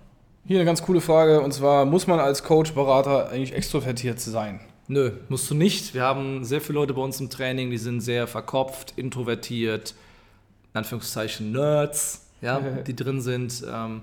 Hier 0.45 0.57
eine 0.59 0.65
ganz 0.65 0.81
coole 0.83 1.01
Frage 1.01 1.41
und 1.41 1.51
zwar: 1.53 1.85
Muss 1.85 2.07
man 2.07 2.19
als 2.19 2.43
Coach, 2.43 2.73
Berater 2.73 3.29
eigentlich 3.29 3.53
extrovertiert 3.53 4.19
sein? 4.19 4.61
Nö, 4.87 5.11
musst 5.27 5.49
du 5.51 5.55
nicht. 5.55 5.93
Wir 5.93 6.03
haben 6.03 6.45
sehr 6.45 6.61
viele 6.61 6.79
Leute 6.79 6.93
bei 6.93 7.01
uns 7.01 7.19
im 7.19 7.29
Training, 7.29 7.69
die 7.71 7.77
sind 7.77 7.99
sehr 7.99 8.27
verkopft, 8.27 8.93
introvertiert, 8.95 9.95
in 10.77 10.83
Anführungszeichen 10.83 11.51
Nerds, 11.51 12.27
ja, 12.41 12.59
die 12.87 12.95
drin 12.95 13.21
sind. 13.21 13.63
ähm, 13.67 14.01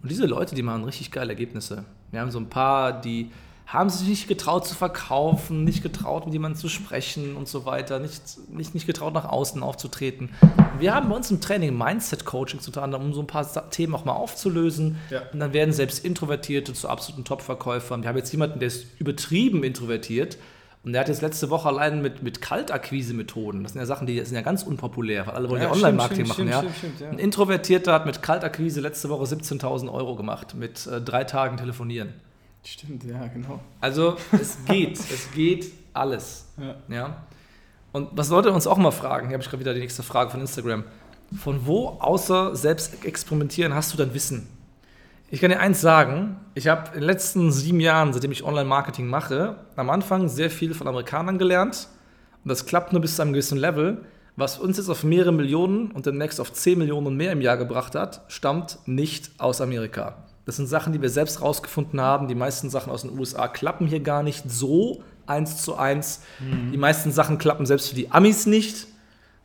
Und 0.00 0.10
diese 0.10 0.26
Leute, 0.26 0.54
die 0.54 0.62
machen 0.62 0.84
richtig 0.84 1.10
geile 1.10 1.32
Ergebnisse. 1.32 1.84
Wir 2.12 2.20
haben 2.20 2.30
so 2.30 2.38
ein 2.38 2.48
paar, 2.48 3.00
die 3.00 3.30
haben 3.66 3.90
sich 3.90 4.06
nicht 4.06 4.28
getraut 4.28 4.66
zu 4.66 4.74
verkaufen, 4.74 5.64
nicht 5.64 5.82
getraut, 5.82 6.26
mit 6.26 6.34
jemandem 6.34 6.60
zu 6.60 6.68
sprechen 6.68 7.34
und 7.34 7.48
so 7.48 7.64
weiter, 7.64 7.98
nicht, 7.98 8.22
nicht, 8.50 8.74
nicht 8.74 8.86
getraut, 8.86 9.14
nach 9.14 9.24
außen 9.24 9.62
aufzutreten. 9.62 10.30
Wir 10.78 10.94
haben 10.94 11.08
bei 11.08 11.16
uns 11.16 11.30
im 11.30 11.40
Training 11.40 11.76
Mindset-Coaching 11.76 12.60
unter 12.64 12.82
anderem, 12.82 13.06
um 13.06 13.14
so 13.14 13.20
ein 13.20 13.26
paar 13.26 13.70
Themen 13.70 13.94
auch 13.94 14.04
mal 14.04 14.12
aufzulösen. 14.12 14.98
Ja. 15.10 15.22
Und 15.32 15.40
dann 15.40 15.52
werden 15.52 15.72
selbst 15.72 16.04
Introvertierte 16.04 16.74
zu 16.74 16.88
absoluten 16.88 17.24
Top-Verkäufern. 17.24 18.02
Wir 18.02 18.10
haben 18.10 18.18
jetzt 18.18 18.30
jemanden, 18.30 18.60
der 18.60 18.68
ist 18.68 18.86
übertrieben 19.00 19.64
introvertiert. 19.64 20.36
Und 20.84 20.92
der 20.92 21.00
hat 21.00 21.08
jetzt 21.08 21.22
letzte 21.22 21.48
Woche 21.48 21.66
allein 21.68 22.02
mit, 22.02 22.22
mit 22.22 22.42
Kaltakquise-Methoden, 22.42 23.62
das 23.62 23.72
sind 23.72 23.80
ja 23.80 23.86
Sachen, 23.86 24.06
die 24.06 24.22
sind 24.22 24.34
ja 24.34 24.42
ganz 24.42 24.62
unpopulär, 24.62 25.26
weil 25.26 25.34
alle 25.34 25.48
wollen 25.48 25.62
ja, 25.62 25.68
Ja, 25.68 25.72
Online-Marketing 25.72 26.28
machen. 26.28 26.34
stimmt, 26.34 26.50
ja. 26.50 26.58
stimmt, 26.58 26.76
stimmt, 26.76 27.00
ja. 27.00 27.08
Ein 27.08 27.18
Introvertierter 27.18 27.92
hat 27.94 28.04
mit 28.04 28.20
Kaltakquise 28.20 28.80
letzte 28.82 29.08
Woche 29.08 29.24
17.000 29.24 29.90
Euro 29.90 30.14
gemacht, 30.14 30.54
mit 30.54 30.86
äh, 30.86 31.00
drei 31.00 31.24
Tagen 31.24 31.56
telefonieren. 31.56 32.12
Stimmt, 32.64 33.04
ja, 33.04 33.26
genau. 33.28 33.60
Also 33.80 34.16
es 34.32 34.58
geht, 34.66 34.98
es 34.98 35.30
geht 35.32 35.72
alles. 35.94 36.46
Ja. 36.58 36.76
Ja. 36.94 37.16
Und 37.92 38.08
was 38.12 38.28
Leute 38.28 38.52
uns 38.52 38.66
auch 38.66 38.76
mal 38.76 38.90
fragen, 38.90 39.28
hier 39.28 39.34
habe 39.34 39.42
ich 39.42 39.48
gerade 39.48 39.60
wieder 39.60 39.72
die 39.72 39.80
nächste 39.80 40.02
Frage 40.02 40.30
von 40.30 40.40
Instagram. 40.40 40.84
Von 41.38 41.64
wo 41.66 41.96
außer 42.00 42.54
selbst 42.56 43.04
experimentieren 43.04 43.74
hast 43.74 43.92
du 43.92 43.96
dein 43.96 44.12
Wissen? 44.12 44.48
Ich 45.34 45.40
kann 45.40 45.50
dir 45.50 45.58
eins 45.58 45.80
sagen, 45.80 46.36
ich 46.54 46.68
habe 46.68 46.90
in 46.94 47.00
den 47.00 47.02
letzten 47.02 47.50
sieben 47.50 47.80
Jahren, 47.80 48.12
seitdem 48.12 48.30
ich 48.30 48.44
Online-Marketing 48.44 49.08
mache, 49.08 49.56
am 49.74 49.90
Anfang 49.90 50.28
sehr 50.28 50.48
viel 50.48 50.74
von 50.74 50.86
Amerikanern 50.86 51.38
gelernt. 51.38 51.88
Und 52.44 52.50
das 52.50 52.66
klappt 52.66 52.92
nur 52.92 53.02
bis 53.02 53.16
zu 53.16 53.22
einem 53.22 53.32
gewissen 53.32 53.58
Level. 53.58 54.04
Was 54.36 54.60
uns 54.60 54.76
jetzt 54.76 54.88
auf 54.88 55.02
mehrere 55.02 55.32
Millionen 55.32 55.90
und 55.90 56.06
demnächst 56.06 56.40
auf 56.40 56.52
10 56.52 56.78
Millionen 56.78 57.08
und 57.08 57.16
mehr 57.16 57.32
im 57.32 57.40
Jahr 57.40 57.56
gebracht 57.56 57.96
hat, 57.96 58.22
stammt 58.28 58.78
nicht 58.86 59.32
aus 59.38 59.60
Amerika. 59.60 60.18
Das 60.44 60.54
sind 60.54 60.68
Sachen, 60.68 60.92
die 60.92 61.02
wir 61.02 61.10
selbst 61.10 61.42
rausgefunden 61.42 62.00
haben. 62.00 62.28
Die 62.28 62.36
meisten 62.36 62.70
Sachen 62.70 62.92
aus 62.92 63.02
den 63.02 63.18
USA 63.18 63.48
klappen 63.48 63.88
hier 63.88 63.98
gar 63.98 64.22
nicht 64.22 64.48
so 64.48 65.02
eins 65.26 65.62
zu 65.62 65.74
eins. 65.74 66.22
Die 66.70 66.78
meisten 66.78 67.10
Sachen 67.10 67.38
klappen 67.38 67.66
selbst 67.66 67.88
für 67.88 67.96
die 67.96 68.12
Amis 68.12 68.46
nicht. 68.46 68.86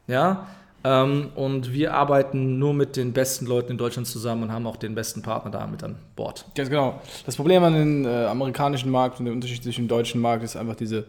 Ja, 0.05 0.45
ähm, 0.83 1.29
und 1.35 1.73
wir 1.73 1.93
arbeiten 1.93 2.57
nur 2.59 2.73
mit 2.73 2.95
den 2.95 3.11
besten 3.13 3.45
Leuten 3.45 3.71
in 3.73 3.77
Deutschland 3.77 4.07
zusammen 4.07 4.43
und 4.43 4.51
haben 4.51 4.65
auch 4.65 4.77
den 4.77 4.95
besten 4.95 5.21
Partner 5.21 5.51
da 5.51 5.67
mit 5.67 5.83
an 5.83 5.95
Bord. 6.15 6.45
Ganz 6.55 6.69
genau. 6.69 7.01
Das 7.25 7.35
Problem 7.35 7.63
an 7.63 7.73
dem 7.73 8.05
äh, 8.05 8.25
amerikanischen 8.25 8.89
Markt 8.91 9.19
und 9.19 9.25
der 9.25 9.33
Unterschied 9.33 9.61
zwischen 9.63 9.83
dem 9.85 9.87
deutschen 9.89 10.21
Markt 10.21 10.43
ist 10.43 10.55
einfach 10.55 10.75
diese 10.75 11.05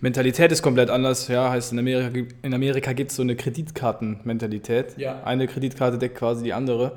Mentalität 0.00 0.52
ist 0.52 0.62
komplett 0.62 0.90
anders. 0.90 1.28
Ja, 1.28 1.50
heißt 1.50 1.72
in 1.72 1.78
Amerika, 1.78 2.08
gibt- 2.10 2.44
in 2.44 2.52
Amerika 2.54 2.92
gibt 2.92 3.10
es 3.10 3.16
so 3.16 3.22
eine 3.22 3.34
Kreditkartenmentalität. 3.34 4.96
Ja. 4.98 5.22
Eine 5.24 5.46
Kreditkarte 5.46 5.98
deckt 5.98 6.16
quasi 6.16 6.44
die 6.44 6.52
andere. 6.52 6.92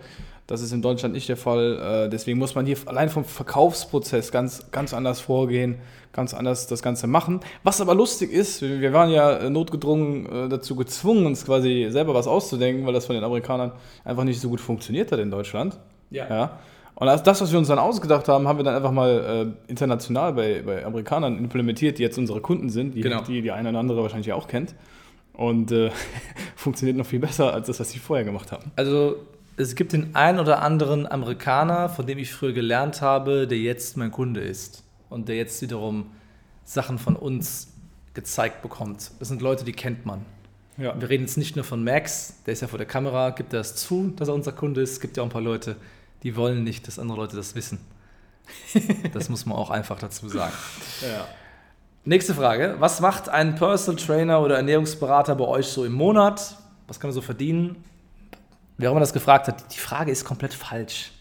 Das 0.48 0.62
ist 0.62 0.72
in 0.72 0.82
Deutschland 0.82 1.14
nicht 1.14 1.28
der 1.28 1.36
Fall. 1.36 2.06
Äh, 2.06 2.10
deswegen 2.10 2.40
muss 2.40 2.56
man 2.56 2.66
hier 2.66 2.78
allein 2.86 3.10
vom 3.10 3.26
Verkaufsprozess 3.26 4.32
ganz, 4.32 4.72
ganz 4.72 4.94
anders 4.94 5.20
vorgehen, 5.20 5.76
ganz 6.14 6.34
anders 6.34 6.68
das 6.68 6.82
Ganze 6.82 7.06
machen. 7.06 7.42
Was 7.64 7.82
aber 7.82 7.94
lustig 7.94 8.32
ist, 8.32 8.62
wir 8.62 8.94
waren 8.94 9.10
ja 9.12 9.50
notgedrungen 9.50 10.26
äh, 10.26 10.50
dazu 10.50 10.76
gezwungen, 10.78 11.26
uns 11.26 11.46
quasi 11.46 11.88
selber 11.90 12.14
was 12.14 12.28
auszudenken, 12.28 12.86
weil 12.86 12.94
das 12.94 13.06
von 13.06 13.16
den 13.16 13.26
Amerikanern 13.26 13.74
einfach 14.06 14.24
nicht 14.24 14.40
so 14.40 14.48
gut 14.48 14.62
funktioniert 14.62 15.12
hat 15.12 15.20
in 15.20 15.30
Deutschland. 15.30 15.78
Ja. 16.12 16.58
Und 16.96 17.10
als 17.10 17.22
das, 17.22 17.42
was 17.42 17.52
wir 17.52 17.60
uns 17.60 17.68
dann 17.68 17.78
ausgedacht 17.78 18.28
haben, 18.28 18.48
haben 18.48 18.58
wir 18.58 18.64
dann 18.64 18.74
einfach 18.74 18.92
mal 18.92 19.54
äh, 19.68 19.70
international 19.70 20.34
bei, 20.34 20.64
bei 20.66 20.84
Amerikanern 20.84 21.38
implementiert, 21.38 22.00
die 22.00 22.04
jetzt 22.04 22.18
unsere 22.18 22.42
Kunden 22.42 22.70
sind, 22.70 22.96
die 22.96 23.02
Genau. 23.02 23.22
die, 23.22 23.42
die 23.42 23.52
eine 23.52 23.70
oder 23.70 23.80
andere 23.80 24.02
wahrscheinlich 24.02 24.32
auch 24.34 24.48
kennt. 24.48 24.74
Und 25.34 25.72
äh, 25.72 25.92
funktioniert 26.56 26.98
noch 26.98 27.06
viel 27.06 27.20
besser 27.20 27.54
als 27.54 27.68
das, 27.68 27.80
was 27.82 27.92
sie 27.92 28.00
vorher 28.00 28.26
gemacht 28.26 28.52
haben. 28.52 28.72
Also 28.78 29.18
es 29.58 29.76
gibt 29.76 29.94
den 29.94 30.16
einen 30.16 30.40
oder 30.40 30.62
anderen 30.62 31.08
Amerikaner, 31.08 31.90
von 31.90 32.06
dem 32.06 32.20
ich 32.20 32.32
früher 32.32 32.54
gelernt 32.54 33.02
habe, 33.02 33.48
der 33.48 33.58
jetzt 33.58 33.98
mein 33.98 34.12
Kunde 34.12 34.40
ist 34.42 34.84
und 35.10 35.28
der 35.28 35.36
jetzt 35.36 35.62
wiederum 35.62 36.12
Sachen 36.64 37.00
von 37.00 37.16
uns 37.16 37.74
gezeigt 38.14 38.62
bekommt. 38.62 39.12
Das 39.20 39.28
sind 39.28 39.42
Leute, 39.42 39.66
die 39.66 39.72
kennt 39.72 40.06
man. 40.06 40.26
Ja. 40.78 41.00
Wir 41.00 41.10
reden 41.10 41.24
jetzt 41.24 41.38
nicht 41.38 41.56
nur 41.56 41.66
von 41.66 41.84
Max, 41.84 42.36
der 42.46 42.54
ist 42.54 42.62
ja 42.62 42.68
vor 42.68 42.78
der 42.78 42.88
Kamera, 42.88 43.32
gibt 43.32 43.52
er 43.54 43.60
das 43.60 43.76
zu, 43.76 44.14
dass 44.16 44.28
er 44.28 44.36
unser 44.36 44.52
Kunde 44.52 44.82
ist. 44.82 44.92
Es 44.92 45.00
gibt 45.00 45.18
ja 45.18 45.24
auch 45.24 45.28
ein 45.28 45.32
paar 45.32 45.42
Leute, 45.42 45.76
die 46.22 46.36
wollen 46.36 46.64
nicht, 46.64 46.88
dass 46.88 47.00
andere 47.00 47.18
Leute 47.18 47.36
das 47.36 47.56
wissen. 47.56 47.80
Das 49.14 49.28
muss 49.28 49.46
man 49.46 49.58
auch 49.58 49.72
einfach 49.72 50.00
dazu 50.00 50.30
sagen. 50.30 50.54
ja. 51.02 51.28
Nächste 52.06 52.34
Frage. 52.34 52.76
Was 52.80 53.02
macht 53.02 53.28
ein 53.28 53.56
Personal 53.56 54.02
Trainer 54.02 54.42
oder 54.42 54.56
Ernährungsberater 54.56 55.36
bei 55.36 55.44
euch 55.44 55.68
so 55.68 55.84
im 55.84 55.92
Monat? 55.92 56.56
Was 56.88 57.02
kann 57.02 57.10
er 57.10 57.14
so 57.14 57.22
verdienen? 57.22 57.84
Wer 58.78 58.90
auch 58.90 58.94
immer 58.94 59.00
das 59.00 59.14
gefragt 59.14 59.48
hat, 59.48 59.74
die 59.74 59.80
Frage 59.80 60.12
ist 60.12 60.24
komplett 60.24 60.54
falsch. 60.54 61.12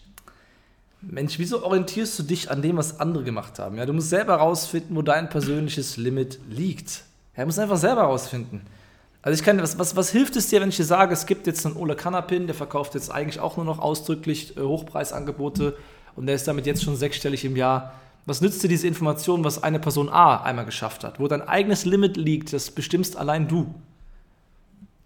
Mensch, 1.01 1.39
wieso 1.39 1.63
orientierst 1.63 2.17
du 2.19 2.23
dich 2.23 2.49
an 2.51 2.61
dem, 2.61 2.77
was 2.77 2.99
andere 2.99 3.23
gemacht 3.23 3.59
haben? 3.59 3.77
Ja, 3.77 3.85
du 3.85 3.93
musst 3.93 4.09
selber 4.09 4.33
herausfinden, 4.33 4.95
wo 4.95 5.01
dein 5.01 5.29
persönliches 5.29 5.97
Limit 5.97 6.39
liegt. 6.49 7.03
Ja, 7.35 7.43
du 7.43 7.47
musst 7.47 7.59
einfach 7.59 7.77
selber 7.77 8.01
herausfinden. 8.01 8.61
Also 9.21 9.39
ich 9.39 9.45
kann, 9.45 9.61
was, 9.61 9.77
was, 9.77 9.95
was 9.95 10.09
hilft 10.09 10.35
es 10.35 10.47
dir, 10.47 10.61
wenn 10.61 10.69
ich 10.69 10.77
dir 10.77 10.85
sage, 10.85 11.13
es 11.13 11.25
gibt 11.25 11.47
jetzt 11.47 11.65
einen 11.65 11.75
Ole 11.75 11.95
Kanapin, 11.95 12.47
der 12.47 12.55
verkauft 12.55 12.95
jetzt 12.95 13.11
eigentlich 13.11 13.39
auch 13.39 13.57
nur 13.57 13.65
noch 13.65 13.79
ausdrücklich 13.79 14.55
äh, 14.57 14.61
Hochpreisangebote 14.61 15.75
und 16.15 16.27
der 16.27 16.35
ist 16.35 16.47
damit 16.47 16.65
jetzt 16.65 16.83
schon 16.83 16.95
sechsstellig 16.95 17.43
im 17.43 17.55
Jahr. 17.55 17.93
Was 18.25 18.41
nützt 18.41 18.63
dir 18.63 18.67
diese 18.67 18.87
Information, 18.87 19.43
was 19.43 19.63
eine 19.63 19.79
Person 19.79 20.09
A 20.09 20.43
einmal 20.43 20.65
geschafft 20.65 21.03
hat? 21.03 21.19
Wo 21.19 21.27
dein 21.27 21.41
eigenes 21.41 21.85
Limit 21.85 22.17
liegt, 22.17 22.53
das 22.53 22.71
bestimmst 22.71 23.17
allein 23.17 23.47
du. 23.47 23.73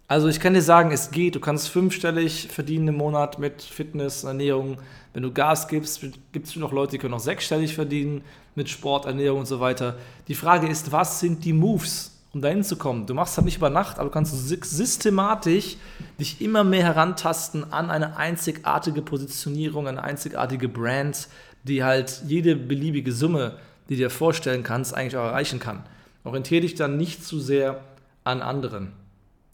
Also 0.08 0.28
ich 0.28 0.40
kann 0.40 0.52
dir 0.52 0.62
sagen, 0.62 0.90
es 0.90 1.10
geht. 1.10 1.34
Du 1.34 1.40
kannst 1.40 1.68
fünfstellig 1.68 2.48
verdienen 2.50 2.88
im 2.88 2.96
Monat 2.96 3.38
mit 3.38 3.62
Fitness, 3.62 4.24
Ernährung. 4.24 4.76
Wenn 5.14 5.22
du 5.22 5.32
Gas 5.32 5.68
gibst, 5.68 6.00
gibt 6.32 6.46
es 6.46 6.56
noch 6.56 6.72
Leute, 6.72 6.92
die 6.92 6.98
können 6.98 7.14
auch 7.14 7.20
sechsstellig 7.20 7.74
verdienen 7.74 8.22
mit 8.54 8.68
Sport, 8.68 9.06
Ernährung 9.06 9.40
und 9.40 9.46
so 9.46 9.60
weiter. 9.60 9.96
Die 10.28 10.34
Frage 10.34 10.68
ist, 10.68 10.92
was 10.92 11.20
sind 11.20 11.44
die 11.44 11.54
Moves, 11.54 12.18
um 12.34 12.42
dahin 12.42 12.62
zu 12.62 12.76
kommen? 12.76 13.06
Du 13.06 13.14
machst 13.14 13.38
das 13.38 13.44
nicht 13.44 13.56
über 13.56 13.70
Nacht, 13.70 13.98
aber 13.98 14.08
du 14.08 14.12
kannst 14.12 14.34
sy- 14.34 14.60
systematisch 14.62 15.76
dich 16.20 16.42
immer 16.42 16.62
mehr 16.62 16.84
herantasten 16.84 17.72
an 17.72 17.90
eine 17.90 18.16
einzigartige 18.18 19.00
Positionierung, 19.00 19.88
eine 19.88 20.02
einzigartige 20.02 20.68
Brand, 20.68 21.28
die 21.62 21.84
halt 21.84 22.22
jede 22.26 22.56
beliebige 22.56 23.12
Summe, 23.12 23.56
die 23.88 23.94
du 23.94 24.00
dir 24.02 24.10
vorstellen 24.10 24.62
kannst, 24.62 24.94
eigentlich 24.94 25.16
auch 25.16 25.24
erreichen 25.24 25.58
kann. 25.58 25.84
Orientiere 26.24 26.62
dich 26.62 26.74
dann 26.74 26.98
nicht 26.98 27.24
zu 27.24 27.40
sehr 27.40 27.82
an 28.24 28.42
anderen. 28.42 28.92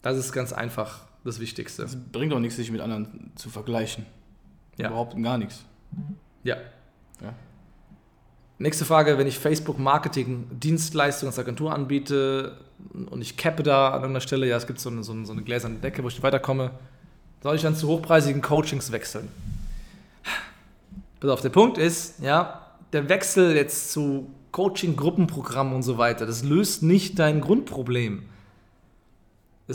Das 0.01 0.17
ist 0.17 0.31
ganz 0.31 0.53
einfach 0.53 1.01
das 1.23 1.39
Wichtigste. 1.39 1.83
Es 1.83 1.95
bringt 1.95 2.33
auch 2.33 2.39
nichts, 2.39 2.55
sich 2.55 2.71
mit 2.71 2.81
anderen 2.81 3.31
zu 3.35 3.49
vergleichen. 3.49 4.05
Ja. 4.77 4.87
Überhaupt 4.87 5.21
gar 5.21 5.37
nichts. 5.37 5.63
Ja. 6.43 6.57
Ja. 7.21 7.33
Nächste 8.57 8.85
Frage, 8.85 9.17
wenn 9.17 9.27
ich 9.27 9.37
Facebook 9.37 9.79
Marketing 9.79 10.47
Dienstleistung 10.51 11.27
als 11.27 11.39
Agentur 11.39 11.73
anbiete 11.73 12.57
und 13.09 13.21
ich 13.21 13.37
cappe 13.37 13.63
da 13.63 13.87
an 13.89 14.01
irgendeiner 14.01 14.21
Stelle, 14.21 14.47
ja, 14.47 14.57
es 14.57 14.67
gibt 14.67 14.79
so 14.79 14.89
eine, 14.89 15.03
so 15.03 15.11
eine, 15.11 15.25
so 15.25 15.33
eine 15.33 15.43
gläserne 15.43 15.75
Decke, 15.75 16.03
wo 16.03 16.07
ich 16.07 16.15
nicht 16.15 16.23
weiterkomme, 16.23 16.71
soll 17.41 17.55
ich 17.55 17.61
dann 17.61 17.75
zu 17.75 17.87
hochpreisigen 17.87 18.41
Coachings 18.41 18.91
wechseln? 18.91 19.29
Pass 21.19 21.29
auf, 21.29 21.41
der 21.41 21.49
Punkt 21.49 21.77
ist, 21.77 22.21
ja, 22.21 22.65
der 22.93 23.09
Wechsel 23.09 23.55
jetzt 23.55 23.91
zu 23.91 24.29
Coaching, 24.51 24.95
Gruppenprogrammen 24.95 25.73
und 25.73 25.83
so 25.83 25.97
weiter, 25.97 26.25
das 26.25 26.43
löst 26.43 26.83
nicht 26.83 27.19
dein 27.19 27.41
Grundproblem. 27.41 28.23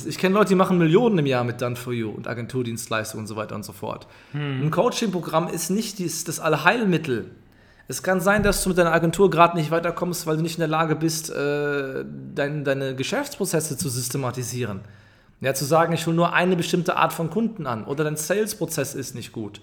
Ich 0.05 0.19
kenne 0.19 0.35
Leute, 0.35 0.49
die 0.49 0.55
machen 0.57 0.77
Millionen 0.77 1.19
im 1.19 1.27
Jahr 1.27 1.45
mit 1.45 1.63
Done 1.63 1.77
for 1.77 1.93
You 1.93 2.11
und 2.11 2.27
Agenturdienstleistungen 2.27 3.23
und 3.23 3.27
so 3.29 3.37
weiter 3.37 3.55
und 3.55 3.65
so 3.65 3.73
fort. 3.73 4.09
Ein 4.33 4.73
Coaching-Programm 4.73 5.47
ist 5.47 5.71
nicht 5.71 6.01
dies, 6.01 6.25
das 6.25 6.41
Allheilmittel. 6.41 7.31
Es 7.87 8.03
kann 8.03 8.21
sein, 8.21 8.43
dass 8.43 8.63
du 8.65 8.71
mit 8.71 8.79
deiner 8.79 8.93
Agentur 8.93 9.31
gerade 9.31 9.57
nicht 9.57 9.71
weiterkommst, 9.71 10.27
weil 10.27 10.37
du 10.37 10.43
nicht 10.43 10.57
in 10.57 10.61
der 10.61 10.69
Lage 10.69 10.97
bist, 10.97 11.31
äh, 11.31 12.05
dein, 12.35 12.65
deine 12.65 12.97
Geschäftsprozesse 12.97 13.77
zu 13.77 13.89
systematisieren. 13.89 14.81
Ja, 15.41 15.55
zu 15.55 15.65
sagen, 15.65 15.93
ich 15.93 16.07
hole 16.07 16.17
nur 16.17 16.33
eine 16.33 16.57
bestimmte 16.57 16.97
Art 16.97 17.13
von 17.13 17.31
Kunden 17.31 17.67
an 17.67 17.85
oder 17.85 18.03
dein 18.03 18.17
Sales-Prozess 18.17 18.95
ist 18.95 19.15
nicht 19.15 19.31
gut. 19.31 19.61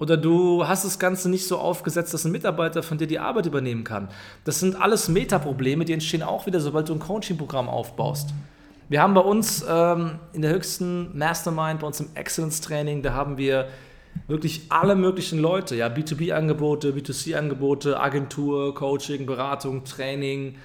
Oder 0.00 0.16
du 0.16 0.66
hast 0.66 0.84
das 0.84 0.98
Ganze 0.98 1.28
nicht 1.28 1.46
so 1.46 1.58
aufgesetzt, 1.58 2.14
dass 2.14 2.24
ein 2.24 2.32
Mitarbeiter 2.32 2.82
von 2.82 2.98
dir 2.98 3.06
die 3.06 3.18
Arbeit 3.18 3.46
übernehmen 3.46 3.84
kann. 3.84 4.08
Das 4.44 4.58
sind 4.58 4.80
alles 4.80 5.08
Metaprobleme, 5.08 5.84
die 5.84 5.92
entstehen 5.92 6.22
auch 6.22 6.46
wieder, 6.46 6.60
sobald 6.60 6.88
du 6.88 6.94
ein 6.94 7.00
Coaching-Programm 7.00 7.68
aufbaust. 7.68 8.30
Wir 8.90 9.02
haben 9.02 9.12
bei 9.12 9.20
uns 9.20 9.64
ähm, 9.68 10.18
in 10.32 10.40
der 10.40 10.52
höchsten 10.52 11.16
Mastermind, 11.16 11.80
bei 11.80 11.86
uns 11.86 12.00
im 12.00 12.08
Excellence-Training, 12.14 13.02
da 13.02 13.12
haben 13.12 13.36
wir 13.36 13.68
wirklich 14.28 14.62
alle 14.70 14.96
möglichen 14.96 15.38
Leute, 15.38 15.76
ja, 15.76 15.88
B2B-Angebote, 15.88 16.92
B2C-Angebote, 16.92 18.00
Agentur, 18.00 18.74
Coaching, 18.74 19.26
Beratung, 19.26 19.84
Training, 19.84 20.56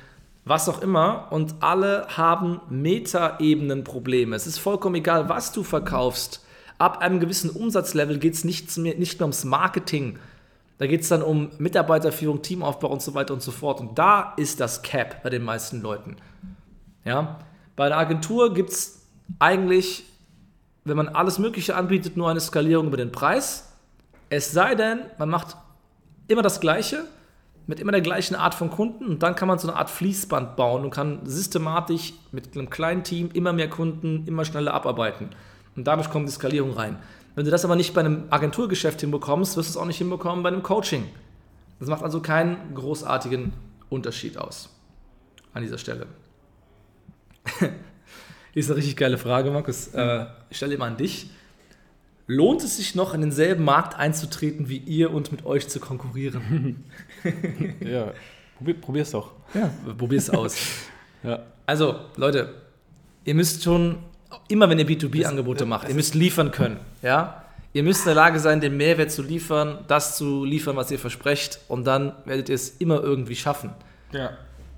was 0.46 0.70
auch 0.70 0.82
immer. 0.82 1.28
Und 1.32 1.56
alle 1.60 2.08
haben 2.16 2.62
Metaebenen-Probleme. 2.70 4.36
Es 4.38 4.48
ist 4.48 4.58
vollkommen 4.58 4.96
egal, 4.96 5.28
was 5.28 5.52
du 5.52 5.64
verkaufst. 5.64 6.46
Ab 6.78 7.00
einem 7.00 7.20
gewissen 7.20 7.50
Umsatzlevel 7.50 8.20
geht 8.20 8.36
es 8.36 8.46
nicht 8.46 8.78
nicht 8.78 9.20
mehr 9.20 9.26
ums 9.26 9.44
Marketing. 9.44 10.18
Da 10.78 10.88
geht 10.88 11.02
es 11.02 11.10
dann 11.10 11.22
um 11.22 11.52
Mitarbeiterführung, 11.60 12.42
Teamaufbau 12.42 12.88
und 12.88 13.02
so 13.02 13.14
weiter 13.14 13.34
und 13.34 13.42
so 13.42 13.52
fort. 13.52 13.82
Und 13.82 14.00
da 14.00 14.34
ist 14.38 14.62
das 14.62 14.82
Cap 14.82 15.22
bei 15.24 15.30
den 15.30 15.44
meisten 15.44 15.82
Leuten. 15.82 16.16
Ja? 17.06 17.40
Bei 17.76 17.86
einer 17.86 17.98
Agentur 17.98 18.54
gibt 18.54 18.70
es 18.70 19.08
eigentlich, 19.40 20.06
wenn 20.84 20.98
man 20.98 21.10
alles 21.10 21.40
Mögliche 21.40 21.76
anbietet, 21.76 22.18
nur 22.18 22.30
eine 22.30 22.40
Skalierung 22.40 22.88
über 22.88 22.98
den 22.98 23.12
Preis. 23.12 23.72
Es 24.30 24.52
sei 24.52 24.76
denn, 24.76 25.00
man 25.18 25.30
macht 25.30 25.56
immer 26.28 26.42
das 26.42 26.60
Gleiche, 26.60 27.06
mit 27.66 27.80
immer 27.80 27.92
der 27.92 28.02
gleichen 28.02 28.36
Art 28.36 28.56
von 28.56 28.70
Kunden 28.70 29.06
und 29.06 29.24
dann 29.24 29.36
kann 29.36 29.48
man 29.48 29.58
so 29.58 29.68
eine 29.70 29.78
Art 29.78 29.90
Fließband 29.90 30.56
bauen 30.56 30.84
und 30.84 30.90
kann 30.90 31.20
systematisch 31.26 32.14
mit 32.32 32.56
einem 32.56 32.70
kleinen 32.70 33.04
Team 33.04 33.30
immer 33.34 33.54
mehr 33.54 33.70
Kunden 33.70 34.28
immer 34.28 34.44
schneller 34.44 34.74
abarbeiten. 34.74 35.30
Und 35.76 35.88
dadurch 35.88 36.10
kommt 36.10 36.28
die 36.28 36.34
Skalierung 36.34 36.74
rein. 36.74 36.98
Wenn 37.36 37.46
du 37.46 37.52
das 37.52 37.66
aber 37.66 37.76
nicht 37.76 37.94
bei 37.94 38.02
einem 38.02 38.26
Agenturgeschäft 38.30 39.02
hinbekommst, 39.02 39.58
wirst 39.58 39.70
du 39.70 39.72
es 39.72 39.78
auch 39.78 39.86
nicht 39.86 39.98
hinbekommen 39.98 40.44
bei 40.44 40.50
einem 40.50 40.62
Coaching. 40.62 41.06
Das 41.80 41.88
macht 41.90 42.04
also 42.04 42.22
keinen 42.22 42.76
großartigen 42.76 43.54
Unterschied 43.90 44.38
aus 44.38 44.70
an 45.54 45.64
dieser 45.64 45.78
Stelle. 45.78 46.08
Ist 48.54 48.70
eine 48.70 48.78
richtig 48.78 48.96
geile 48.96 49.18
Frage, 49.18 49.52
Markus. 49.52 49.88
Äh, 49.88 50.26
ich 50.50 50.58
stelle 50.58 50.76
immer 50.76 50.86
an 50.86 50.98
dich. 50.98 51.30
Lohnt 52.26 52.64
es 52.64 52.78
sich 52.78 52.96
noch, 52.96 53.14
in 53.14 53.22
denselben 53.22 53.66
Markt 53.66 53.98
einzutreten 54.00 54.70
wie 54.70 54.78
ihr 54.78 55.12
und 55.12 55.32
mit 55.32 55.46
euch 55.46 55.68
zu 55.68 55.80
konkurrieren? 55.80 56.84
Ja, 57.80 58.12
probier, 58.58 58.74
probier's 58.80 59.12
doch. 59.12 59.32
Ja, 59.54 59.70
probier's 59.98 60.30
aus. 60.30 60.56
Ja. 61.24 61.40
Also, 61.66 62.02
Leute, 62.18 62.54
ihr 63.24 63.34
müsst 63.34 63.64
schon, 63.64 64.00
immer 64.50 64.70
wenn 64.70 64.78
ihr 64.78 64.86
B2B-Angebote 64.86 65.66
macht, 65.66 65.88
ihr 65.88 65.96
müsst 65.96 66.16
liefern 66.16 66.52
können. 66.52 66.82
Ja? 67.02 67.46
Ihr 67.72 67.84
müsst 67.84 68.02
in 68.02 68.08
der 68.08 68.16
Lage 68.16 68.40
sein, 68.42 68.60
den 68.60 68.76
Mehrwert 68.76 69.10
zu 69.10 69.22
liefern, 69.22 69.86
das 69.88 70.18
zu 70.18 70.44
liefern, 70.44 70.76
was 70.76 70.92
ihr 70.92 71.00
versprecht, 71.00 71.62
und 71.70 71.88
dann 71.88 72.12
werdet 72.26 72.50
ihr 72.50 72.56
es 72.56 72.72
immer 72.72 73.02
irgendwie 73.02 73.38
schaffen. 73.38 73.72
ja. 74.12 74.32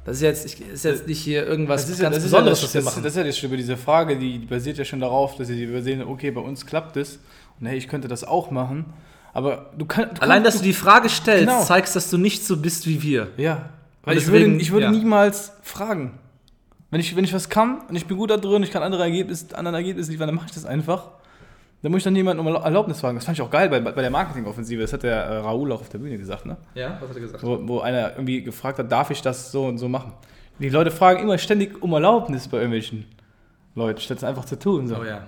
Das 0.06 0.18
ist 0.18 0.22
jetzt, 0.22 0.46
ich, 0.46 0.62
ist 0.62 0.86
jetzt 0.86 1.08
nicht 1.08 1.20
hier 1.20 1.46
irgendwas 1.48 1.88
Das 1.88 1.98
ja, 1.98 2.04
ganz 2.04 2.16
das, 2.18 2.24
ja 2.24 2.28
Besonderes, 2.30 2.62
das, 2.62 2.70
was 2.70 2.74
wir 2.76 2.82
das, 2.82 2.86
machen. 2.86 3.04
das 3.04 3.14
ist 3.14 3.18
ja 3.18 3.24
das 3.24 3.38
Schlimme, 3.38 3.58
diese 3.58 3.76
Frage, 3.76 4.18
die 4.18 4.38
basiert 4.40 4.78
ja 4.78 4.86
schon 4.86 5.00
darauf, 5.00 5.36
dass 5.36 5.48
sie 5.48 5.64
übersehen, 5.64 6.04
okay, 6.04 6.30
bei 6.32 6.42
uns 6.42 6.66
klappt 6.66 6.96
es 6.98 7.20
und 7.60 7.66
hey, 7.68 7.78
ich 7.78 7.88
könnte 7.88 8.08
das 8.08 8.24
auch 8.24 8.52
machen, 8.52 8.86
aber 9.34 9.72
du 9.78 9.86
kannst... 9.86 10.22
Allein, 10.22 10.44
dass 10.44 10.58
du 10.60 10.64
die 10.64 10.74
Frage 10.74 11.10
stellst, 11.10 11.48
Genau. 11.48 11.64
zeigst, 11.64 11.96
dass 11.96 12.10
du 12.12 12.18
nicht 12.20 12.46
so 12.46 12.56
bist 12.58 12.86
wie 12.88 13.02
wir. 13.02 13.30
Ja, 13.38 13.70
weil 14.04 14.18
ich 14.18 14.26
deswegen- 14.26 14.52
würde, 14.52 14.62
ich 14.62 14.72
würde 14.72 14.86
ja. 14.86 14.92
niemals 14.92 15.52
fragen. 15.64 16.20
Wenn 16.92 17.00
ich, 17.00 17.16
wenn 17.16 17.24
ich 17.26 17.34
was 17.34 17.50
kann 17.50 17.80
und 17.90 17.96
ich 17.96 18.06
bin 18.06 18.16
gut 18.16 18.30
da 18.30 18.38
drin, 18.38 18.62
ich 18.62 18.72
kann 18.72 18.84
andere 18.84 19.02
Ergebnisse, 19.04 19.58
anderen 19.58 19.74
Ergebnisse 19.76 20.12
liefern, 20.12 20.28
dann 20.28 20.36
mache 20.36 20.46
ich 20.48 20.54
das 20.54 20.66
einfach. 20.66 21.10
Dann 21.86 21.92
muss 21.92 22.00
ich 22.00 22.04
dann 22.06 22.16
jemanden 22.16 22.46
um 22.46 22.48
Erlaubnis 22.56 23.00
fragen. 23.00 23.16
Das 23.16 23.26
fand 23.26 23.38
ich 23.38 23.44
auch 23.44 23.50
geil 23.52 23.70
bei, 23.70 23.80
bei 23.80 24.02
der 24.02 24.10
Marketingoffensive. 24.10 24.82
Das 24.82 24.92
hat 24.92 25.04
der 25.04 25.18
äh, 25.24 25.38
Raoul 25.38 25.72
auch 25.72 25.82
auf 25.82 25.90
der 25.90 26.00
Bühne 26.00 26.18
gesagt, 26.18 26.48
ne? 26.48 26.58
Ja, 26.74 26.98
was 27.00 27.10
hat 27.10 27.16
er 27.18 27.22
gesagt? 27.22 27.44
Wo, 27.44 27.60
wo 27.62 27.80
einer 27.82 28.14
irgendwie 28.14 28.42
gefragt 28.42 28.80
hat, 28.80 28.92
darf 28.92 29.12
ich 29.12 29.22
das 29.22 29.52
so 29.52 29.66
und 29.68 29.78
so 29.78 29.88
machen? 29.88 30.14
Die 30.58 30.70
Leute 30.70 30.90
fragen 30.90 31.22
immer 31.22 31.38
ständig 31.38 31.84
um 31.84 31.94
Erlaubnis 31.94 32.48
bei 32.48 32.58
irgendwelchen 32.58 33.06
Leuten, 33.76 34.02
statt 34.02 34.18
es 34.18 34.24
einfach 34.24 34.46
zu 34.46 34.58
tun. 34.58 34.88
So. 34.88 34.96
Oh 34.98 35.04
ja. 35.04 35.28